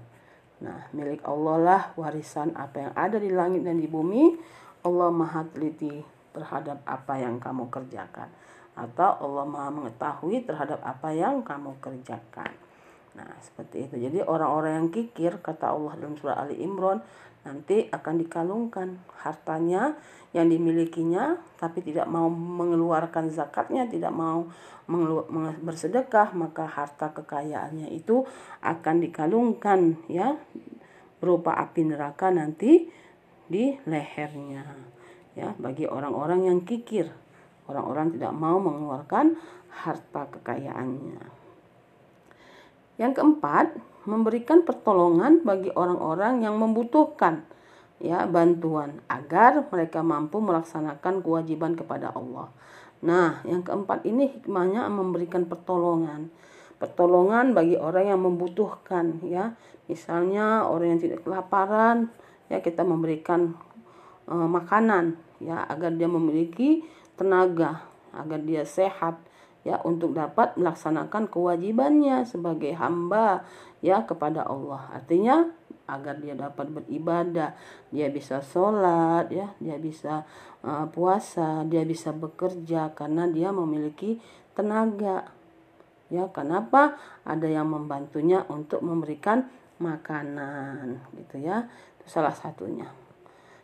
Nah, 0.60 0.86
milik 0.92 1.24
Allah 1.24 1.56
lah 1.58 1.82
warisan 1.96 2.52
apa 2.54 2.86
yang 2.86 2.92
ada 2.94 3.16
di 3.16 3.32
langit 3.32 3.64
dan 3.64 3.80
di 3.80 3.88
bumi. 3.88 4.36
Allah 4.82 5.08
Maha 5.08 5.46
teliti 5.50 6.04
terhadap 6.34 6.82
apa 6.84 7.14
yang 7.16 7.38
kamu 7.38 7.70
kerjakan 7.70 8.28
atau 8.72 9.10
Allah 9.20 9.46
Maha 9.46 9.70
mengetahui 9.70 10.42
terhadap 10.48 10.80
apa 10.82 11.12
yang 11.12 11.44
kamu 11.44 11.76
kerjakan. 11.78 12.50
Nah, 13.12 13.28
seperti 13.44 13.88
itu. 13.88 14.00
Jadi 14.00 14.24
orang-orang 14.24 14.72
yang 14.80 14.88
kikir 14.88 15.44
kata 15.44 15.76
Allah 15.76 15.92
dalam 16.00 16.16
surah 16.16 16.40
Ali 16.40 16.60
Imran 16.64 17.04
nanti 17.42 17.90
akan 17.90 18.22
dikalungkan 18.22 19.02
hartanya 19.20 19.98
yang 20.30 20.46
dimilikinya 20.46 21.36
tapi 21.58 21.82
tidak 21.82 22.06
mau 22.08 22.30
mengeluarkan 22.30 23.28
zakatnya, 23.28 23.84
tidak 23.90 24.14
mau 24.14 24.48
bersedekah, 25.60 26.32
maka 26.32 26.64
harta 26.66 27.12
kekayaannya 27.12 27.92
itu 27.92 28.24
akan 28.64 28.96
dikalungkan 29.02 30.00
ya 30.08 30.38
berupa 31.20 31.54
api 31.54 31.86
neraka 31.86 32.32
nanti 32.32 32.88
di 33.46 33.76
lehernya. 33.86 34.64
Ya, 35.32 35.56
bagi 35.56 35.88
orang-orang 35.88 36.48
yang 36.48 36.58
kikir, 36.64 37.08
orang-orang 37.68 38.12
tidak 38.16 38.32
mau 38.36 38.60
mengeluarkan 38.60 39.36
harta 39.72 40.28
kekayaannya. 40.28 41.41
Yang 43.02 43.18
keempat, 43.18 43.74
memberikan 44.06 44.62
pertolongan 44.62 45.42
bagi 45.42 45.74
orang-orang 45.74 46.46
yang 46.46 46.54
membutuhkan 46.54 47.42
ya 47.98 48.26
bantuan 48.26 48.98
agar 49.06 49.66
mereka 49.70 50.02
mampu 50.02 50.38
melaksanakan 50.38 51.22
kewajiban 51.22 51.74
kepada 51.74 52.14
Allah. 52.14 52.50
Nah, 53.02 53.42
yang 53.42 53.66
keempat 53.66 54.06
ini 54.06 54.38
hikmahnya 54.38 54.86
memberikan 54.86 55.46
pertolongan. 55.50 56.30
Pertolongan 56.78 57.54
bagi 57.54 57.74
orang 57.74 58.14
yang 58.14 58.22
membutuhkan 58.22 59.18
ya. 59.26 59.54
Misalnya 59.90 60.66
orang 60.66 60.94
yang 60.98 61.02
tidak 61.02 61.26
kelaparan, 61.26 62.10
ya 62.46 62.62
kita 62.62 62.86
memberikan 62.86 63.58
e, 64.30 64.34
makanan 64.34 65.18
ya 65.42 65.66
agar 65.66 65.90
dia 65.94 66.06
memiliki 66.06 66.86
tenaga, 67.18 67.82
agar 68.14 68.38
dia 68.46 68.62
sehat 68.62 69.18
ya 69.62 69.78
untuk 69.86 70.14
dapat 70.14 70.58
melaksanakan 70.58 71.30
kewajibannya 71.30 72.26
sebagai 72.26 72.74
hamba 72.74 73.46
ya 73.82 74.02
kepada 74.06 74.46
Allah. 74.46 74.90
Artinya 74.94 75.50
agar 75.86 76.18
dia 76.22 76.32
dapat 76.38 76.70
beribadah, 76.70 77.52
dia 77.90 78.08
bisa 78.08 78.40
sholat, 78.40 79.28
ya, 79.28 79.52
dia 79.58 79.76
bisa 79.76 80.24
uh, 80.62 80.86
puasa, 80.88 81.66
dia 81.66 81.82
bisa 81.82 82.14
bekerja 82.14 82.94
karena 82.94 83.26
dia 83.28 83.50
memiliki 83.50 84.22
tenaga. 84.54 85.28
Ya, 86.12 86.28
kenapa? 86.28 87.00
Ada 87.24 87.48
yang 87.48 87.72
membantunya 87.72 88.44
untuk 88.52 88.84
memberikan 88.84 89.48
makanan, 89.80 91.00
gitu 91.16 91.40
ya. 91.40 91.66
Itu 91.98 92.06
salah 92.08 92.36
satunya. 92.36 93.01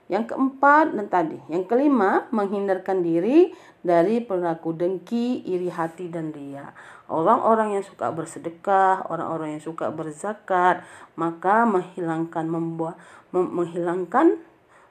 Yang 0.09 0.33
keempat 0.33 0.97
dan 0.97 1.07
tadi, 1.13 1.37
yang 1.53 1.69
kelima 1.69 2.25
menghindarkan 2.33 3.05
diri 3.05 3.53
dari 3.85 4.25
perilaku 4.25 4.73
dengki, 4.73 5.45
iri 5.45 5.69
hati 5.69 6.09
dan 6.09 6.33
ria. 6.33 6.73
Orang-orang 7.13 7.77
yang 7.77 7.85
suka 7.85 8.09
bersedekah, 8.09 9.05
orang-orang 9.13 9.61
yang 9.61 9.65
suka 9.65 9.93
berzakat, 9.93 10.81
maka 11.13 11.69
menghilangkan 11.69 12.49
membuat 12.49 12.97
menghilangkan 13.37 14.41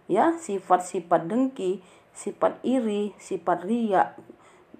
ya 0.05 0.37
sifat-sifat 0.37 1.25
dengki, 1.25 1.81
sifat 2.13 2.61
iri, 2.61 3.17
sifat 3.17 3.65
ria 3.65 4.13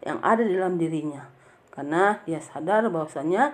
yang 0.06 0.22
ada 0.22 0.46
di 0.46 0.54
dalam 0.54 0.78
dirinya. 0.78 1.26
Karena 1.74 2.22
dia 2.30 2.42
sadar 2.42 2.90
bahwasanya 2.94 3.54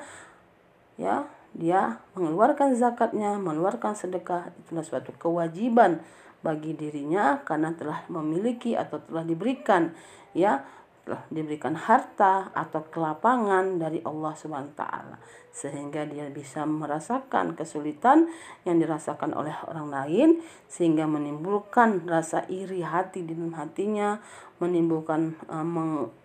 ya 1.00 1.28
dia 1.56 2.04
mengeluarkan 2.18 2.76
zakatnya, 2.76 3.40
mengeluarkan 3.40 3.94
sedekah 3.96 4.52
itulah 4.64 4.84
suatu 4.84 5.12
kewajiban 5.16 6.04
bagi 6.44 6.76
dirinya 6.76 7.42
karena 7.42 7.72
telah 7.74 8.04
memiliki 8.12 8.76
atau 8.76 9.00
telah 9.00 9.24
diberikan 9.24 9.96
ya 10.36 10.62
telah 11.04 11.24
diberikan 11.28 11.76
harta 11.76 12.48
atau 12.56 12.88
kelapangan 12.88 13.76
dari 13.76 14.00
Allah 14.08 14.32
Subhanahu 14.40 14.76
taala 14.76 15.20
sehingga 15.52 16.08
dia 16.08 16.32
bisa 16.32 16.64
merasakan 16.64 17.60
kesulitan 17.60 18.32
yang 18.64 18.80
dirasakan 18.80 19.36
oleh 19.36 19.52
orang 19.68 19.92
lain 19.92 20.30
sehingga 20.72 21.04
menimbulkan 21.04 22.08
rasa 22.08 22.48
iri 22.48 22.88
hati 22.88 23.28
di 23.28 23.36
dalam 23.36 23.52
hatinya 23.52 24.16
menimbulkan 24.64 25.36
uh, 25.52 25.68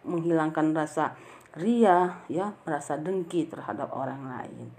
menghilangkan 0.07 0.71
rasa 0.71 1.19
ria 1.59 2.23
ya 2.31 2.55
merasa 2.63 2.95
dengki 2.95 3.51
terhadap 3.51 3.91
orang 3.91 4.31
lain 4.31 4.71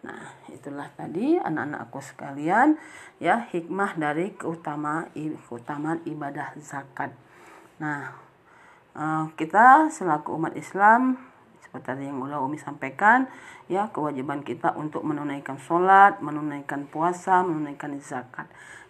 Nah, 0.00 0.32
itulah 0.48 0.88
tadi 0.96 1.36
anak-anakku 1.36 2.00
sekalian 2.00 2.80
ya 3.20 3.44
hikmah 3.52 4.00
dari 4.00 4.32
keutama 4.32 5.12
keutamaan 5.44 6.00
ibadah 6.08 6.56
zakat. 6.56 7.12
Nah, 7.76 8.16
eh, 8.96 9.24
kita 9.36 9.92
selaku 9.92 10.40
umat 10.40 10.56
Islam 10.56 11.20
seperti 11.60 12.08
yang 12.08 12.18
udah 12.18 12.42
Umi 12.42 12.58
sampaikan 12.58 13.30
ya 13.70 13.92
kewajiban 13.94 14.42
kita 14.42 14.74
untuk 14.74 15.06
menunaikan 15.06 15.60
sholat, 15.60 16.18
menunaikan 16.24 16.88
puasa, 16.88 17.44
menunaikan 17.44 17.94
zakat. 18.00 18.48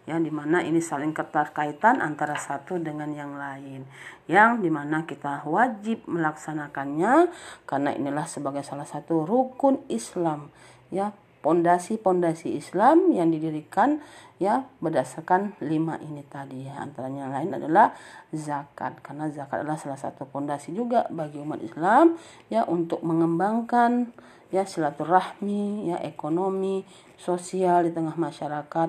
Ya 0.08 0.16
di 0.16 0.32
mana 0.32 0.64
ini 0.64 0.80
saling 0.80 1.12
keterkaitan 1.12 2.00
antara 2.00 2.32
satu 2.34 2.80
dengan 2.80 3.12
yang 3.12 3.36
lain. 3.36 3.84
Yang 4.24 4.64
di 4.64 4.70
mana 4.72 5.04
kita 5.04 5.44
wajib 5.44 6.08
melaksanakannya 6.08 7.28
karena 7.68 7.90
inilah 7.92 8.24
sebagai 8.24 8.64
salah 8.64 8.88
satu 8.88 9.28
rukun 9.28 9.84
Islam 9.92 10.48
ya 10.92 11.14
pondasi-pondasi 11.40 12.52
Islam 12.52 13.16
yang 13.16 13.32
didirikan 13.32 14.04
ya 14.36 14.68
berdasarkan 14.80 15.56
lima 15.64 15.96
ini 16.00 16.20
tadi 16.28 16.68
ya 16.68 16.80
antaranya 16.80 17.32
lain 17.32 17.56
adalah 17.56 17.96
zakat 18.32 19.00
karena 19.00 19.32
zakat 19.32 19.64
adalah 19.64 19.80
salah 19.80 19.96
satu 19.96 20.28
pondasi 20.28 20.76
juga 20.76 21.08
bagi 21.08 21.40
umat 21.40 21.64
Islam 21.64 22.20
ya 22.52 22.68
untuk 22.68 23.00
mengembangkan 23.00 24.12
ya 24.52 24.68
silaturahmi 24.68 25.92
ya 25.92 25.96
ekonomi 26.04 26.84
sosial 27.16 27.88
di 27.88 27.92
tengah 27.96 28.16
masyarakat 28.16 28.88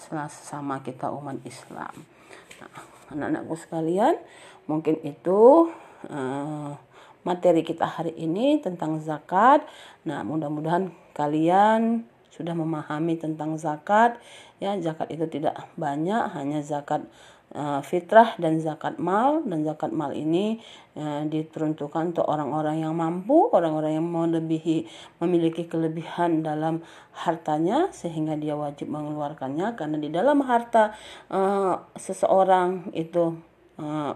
sesama 0.00 0.80
kita 0.80 1.12
umat 1.12 1.36
Islam 1.44 1.92
nah, 2.60 2.72
anak-anakku 3.12 3.56
sekalian 3.60 4.16
mungkin 4.64 4.96
itu 5.04 5.68
uh, 6.08 6.72
materi 7.24 7.60
kita 7.60 7.84
hari 7.84 8.16
ini 8.16 8.60
tentang 8.64 9.00
zakat. 9.00 9.64
Nah, 10.08 10.24
mudah-mudahan 10.24 10.88
kalian 11.20 12.08
sudah 12.32 12.56
memahami 12.56 13.20
tentang 13.20 13.60
zakat. 13.60 14.16
Ya, 14.56 14.72
zakat 14.80 15.12
itu 15.12 15.28
tidak 15.28 15.68
banyak, 15.76 16.32
hanya 16.32 16.64
zakat 16.64 17.04
uh, 17.54 17.80
fitrah 17.82 18.38
dan 18.38 18.62
zakat 18.62 18.96
mal 18.96 19.42
dan 19.46 19.66
zakat 19.66 19.90
mal 19.90 20.14
ini 20.14 20.62
uh, 20.96 21.26
diperuntukkan 21.26 22.14
untuk 22.14 22.26
orang-orang 22.26 22.82
yang 22.82 22.94
mampu, 22.94 23.50
orang-orang 23.50 23.98
yang 23.98 24.06
melebihi 24.06 24.86
memiliki 25.18 25.66
kelebihan 25.66 26.40
dalam 26.46 26.82
hartanya 27.12 27.90
sehingga 27.90 28.38
dia 28.38 28.54
wajib 28.54 28.88
mengeluarkannya 28.88 29.74
karena 29.74 29.96
di 29.98 30.08
dalam 30.08 30.42
harta 30.46 30.94
uh, 31.28 31.82
seseorang 31.98 32.94
itu 32.94 33.36
uh, 33.78 34.14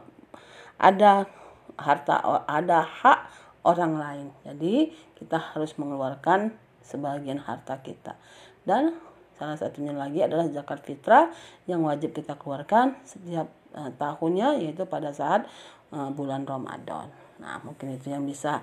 ada 0.78 1.26
harta 1.74 2.44
ada 2.46 2.86
hak 2.86 3.20
orang 3.66 3.92
lain. 3.98 4.26
Jadi 4.44 4.92
kita 5.18 5.40
harus 5.56 5.74
mengeluarkan 5.80 6.63
sebagian 6.84 7.40
harta 7.40 7.80
kita. 7.80 8.14
Dan 8.62 8.94
salah 9.34 9.58
satunya 9.58 9.90
lagi 9.90 10.22
adalah 10.22 10.46
zakat 10.46 10.84
fitrah 10.86 11.32
yang 11.66 11.82
wajib 11.82 12.14
kita 12.14 12.38
keluarkan 12.38 12.94
setiap 13.02 13.50
uh, 13.74 13.90
tahunnya 13.96 14.62
yaitu 14.62 14.86
pada 14.86 15.10
saat 15.10 15.48
uh, 15.90 16.12
bulan 16.14 16.46
Ramadan. 16.46 17.10
Nah, 17.42 17.58
mungkin 17.66 17.98
itu 17.98 18.14
yang 18.14 18.22
bisa 18.22 18.62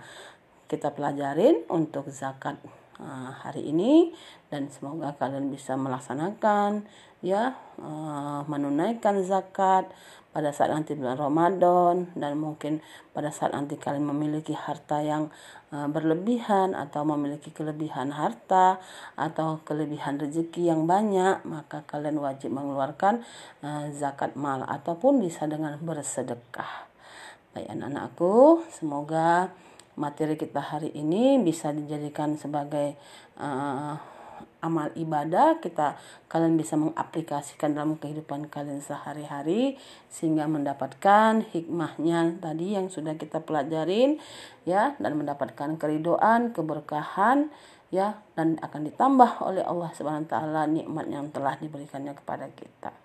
kita 0.71 0.95
pelajarin 0.95 1.67
untuk 1.67 2.07
zakat 2.07 2.55
uh, 3.01 3.35
hari 3.43 3.67
ini 3.67 4.15
dan 4.47 4.71
semoga 4.71 5.11
kalian 5.19 5.51
bisa 5.51 5.75
melaksanakan 5.75 6.87
ya 7.21 7.53
menunaikan 8.49 9.21
zakat 9.21 9.85
pada 10.31 10.55
saat 10.55 10.71
nanti 10.71 10.95
bulan 10.95 11.19
Ramadan 11.19 12.07
dan 12.15 12.39
mungkin 12.39 12.79
pada 13.11 13.31
saat 13.35 13.51
nanti 13.51 13.75
kalian 13.75 14.07
memiliki 14.07 14.55
harta 14.55 15.03
yang 15.03 15.27
uh, 15.75 15.91
berlebihan 15.91 16.71
atau 16.71 17.03
memiliki 17.03 17.51
kelebihan 17.51 18.15
harta 18.15 18.79
atau 19.19 19.59
kelebihan 19.67 20.15
rezeki 20.15 20.71
yang 20.71 20.87
banyak 20.87 21.43
maka 21.43 21.83
kalian 21.83 22.23
wajib 22.23 22.55
mengeluarkan 22.55 23.27
uh, 23.59 23.91
zakat 23.91 24.39
mal 24.39 24.63
ataupun 24.63 25.19
bisa 25.19 25.47
dengan 25.51 25.75
bersedekah. 25.83 26.87
Baik 27.51 27.67
anak-anakku, 27.67 28.63
semoga 28.71 29.51
materi 29.99 30.39
kita 30.39 30.63
hari 30.63 30.95
ini 30.95 31.35
bisa 31.43 31.75
dijadikan 31.75 32.39
sebagai 32.39 32.95
uh, 33.35 33.99
amal 34.61 34.93
ibadah 34.93 35.57
kita 35.57 35.97
kalian 36.29 36.55
bisa 36.55 36.77
mengaplikasikan 36.77 37.73
dalam 37.73 37.97
kehidupan 37.97 38.47
kalian 38.47 38.79
sehari-hari 38.79 39.75
sehingga 40.07 40.45
mendapatkan 40.45 41.43
hikmahnya 41.49 42.37
tadi 42.37 42.77
yang 42.77 42.87
sudah 42.87 43.17
kita 43.17 43.41
pelajarin 43.41 44.21
ya 44.63 44.93
dan 45.01 45.17
mendapatkan 45.17 45.81
keridoan 45.81 46.53
keberkahan 46.53 47.49
ya 47.91 48.21
dan 48.39 48.55
akan 48.63 48.87
ditambah 48.87 49.43
oleh 49.43 49.65
Allah 49.67 49.91
Subhanahu 49.91 50.29
taala 50.31 50.63
nikmat 50.69 51.11
yang 51.11 51.27
telah 51.33 51.59
diberikannya 51.59 52.15
kepada 52.15 52.47
kita. 52.55 52.95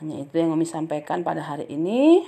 Hanya 0.00 0.24
itu 0.24 0.32
yang 0.40 0.56
kami 0.56 0.64
sampaikan 0.64 1.20
pada 1.20 1.44
hari 1.44 1.68
ini. 1.68 2.24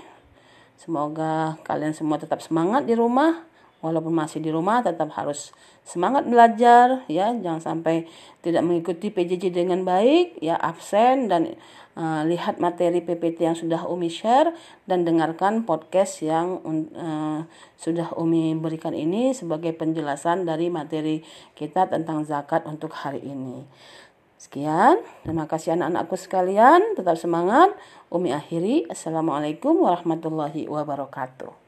Semoga 0.78 1.58
kalian 1.66 1.90
semua 1.90 2.22
tetap 2.22 2.38
semangat 2.38 2.86
di 2.86 2.94
rumah 2.94 3.47
walaupun 3.78 4.10
masih 4.10 4.42
di 4.42 4.50
rumah 4.50 4.82
tetap 4.82 5.14
harus 5.14 5.54
semangat 5.86 6.26
belajar 6.26 7.06
ya 7.06 7.30
jangan 7.38 7.62
sampai 7.62 8.10
tidak 8.42 8.66
mengikuti 8.66 9.14
PJJ 9.14 9.54
dengan 9.54 9.86
baik 9.86 10.42
ya 10.42 10.58
absen 10.58 11.30
dan 11.30 11.54
uh, 11.98 12.22
lihat 12.26 12.62
materi 12.62 13.02
PPT 13.02 13.46
yang 13.46 13.58
sudah 13.58 13.86
Umi 13.90 14.10
share 14.10 14.54
dan 14.86 15.02
dengarkan 15.02 15.66
podcast 15.66 16.22
yang 16.22 16.62
uh, 16.94 17.46
sudah 17.74 18.14
Umi 18.14 18.54
berikan 18.58 18.94
ini 18.94 19.34
sebagai 19.34 19.74
penjelasan 19.74 20.46
dari 20.46 20.70
materi 20.70 21.26
kita 21.58 21.90
tentang 21.90 22.22
zakat 22.22 22.66
untuk 22.66 22.94
hari 22.94 23.22
ini. 23.26 23.66
Sekian, 24.38 25.02
terima 25.26 25.50
kasih 25.50 25.74
anak-anakku 25.74 26.14
sekalian, 26.14 26.94
tetap 26.94 27.18
semangat. 27.18 27.74
Umi 28.06 28.30
akhiri, 28.30 28.86
Assalamualaikum 28.86 29.82
warahmatullahi 29.82 30.70
wabarakatuh. 30.70 31.67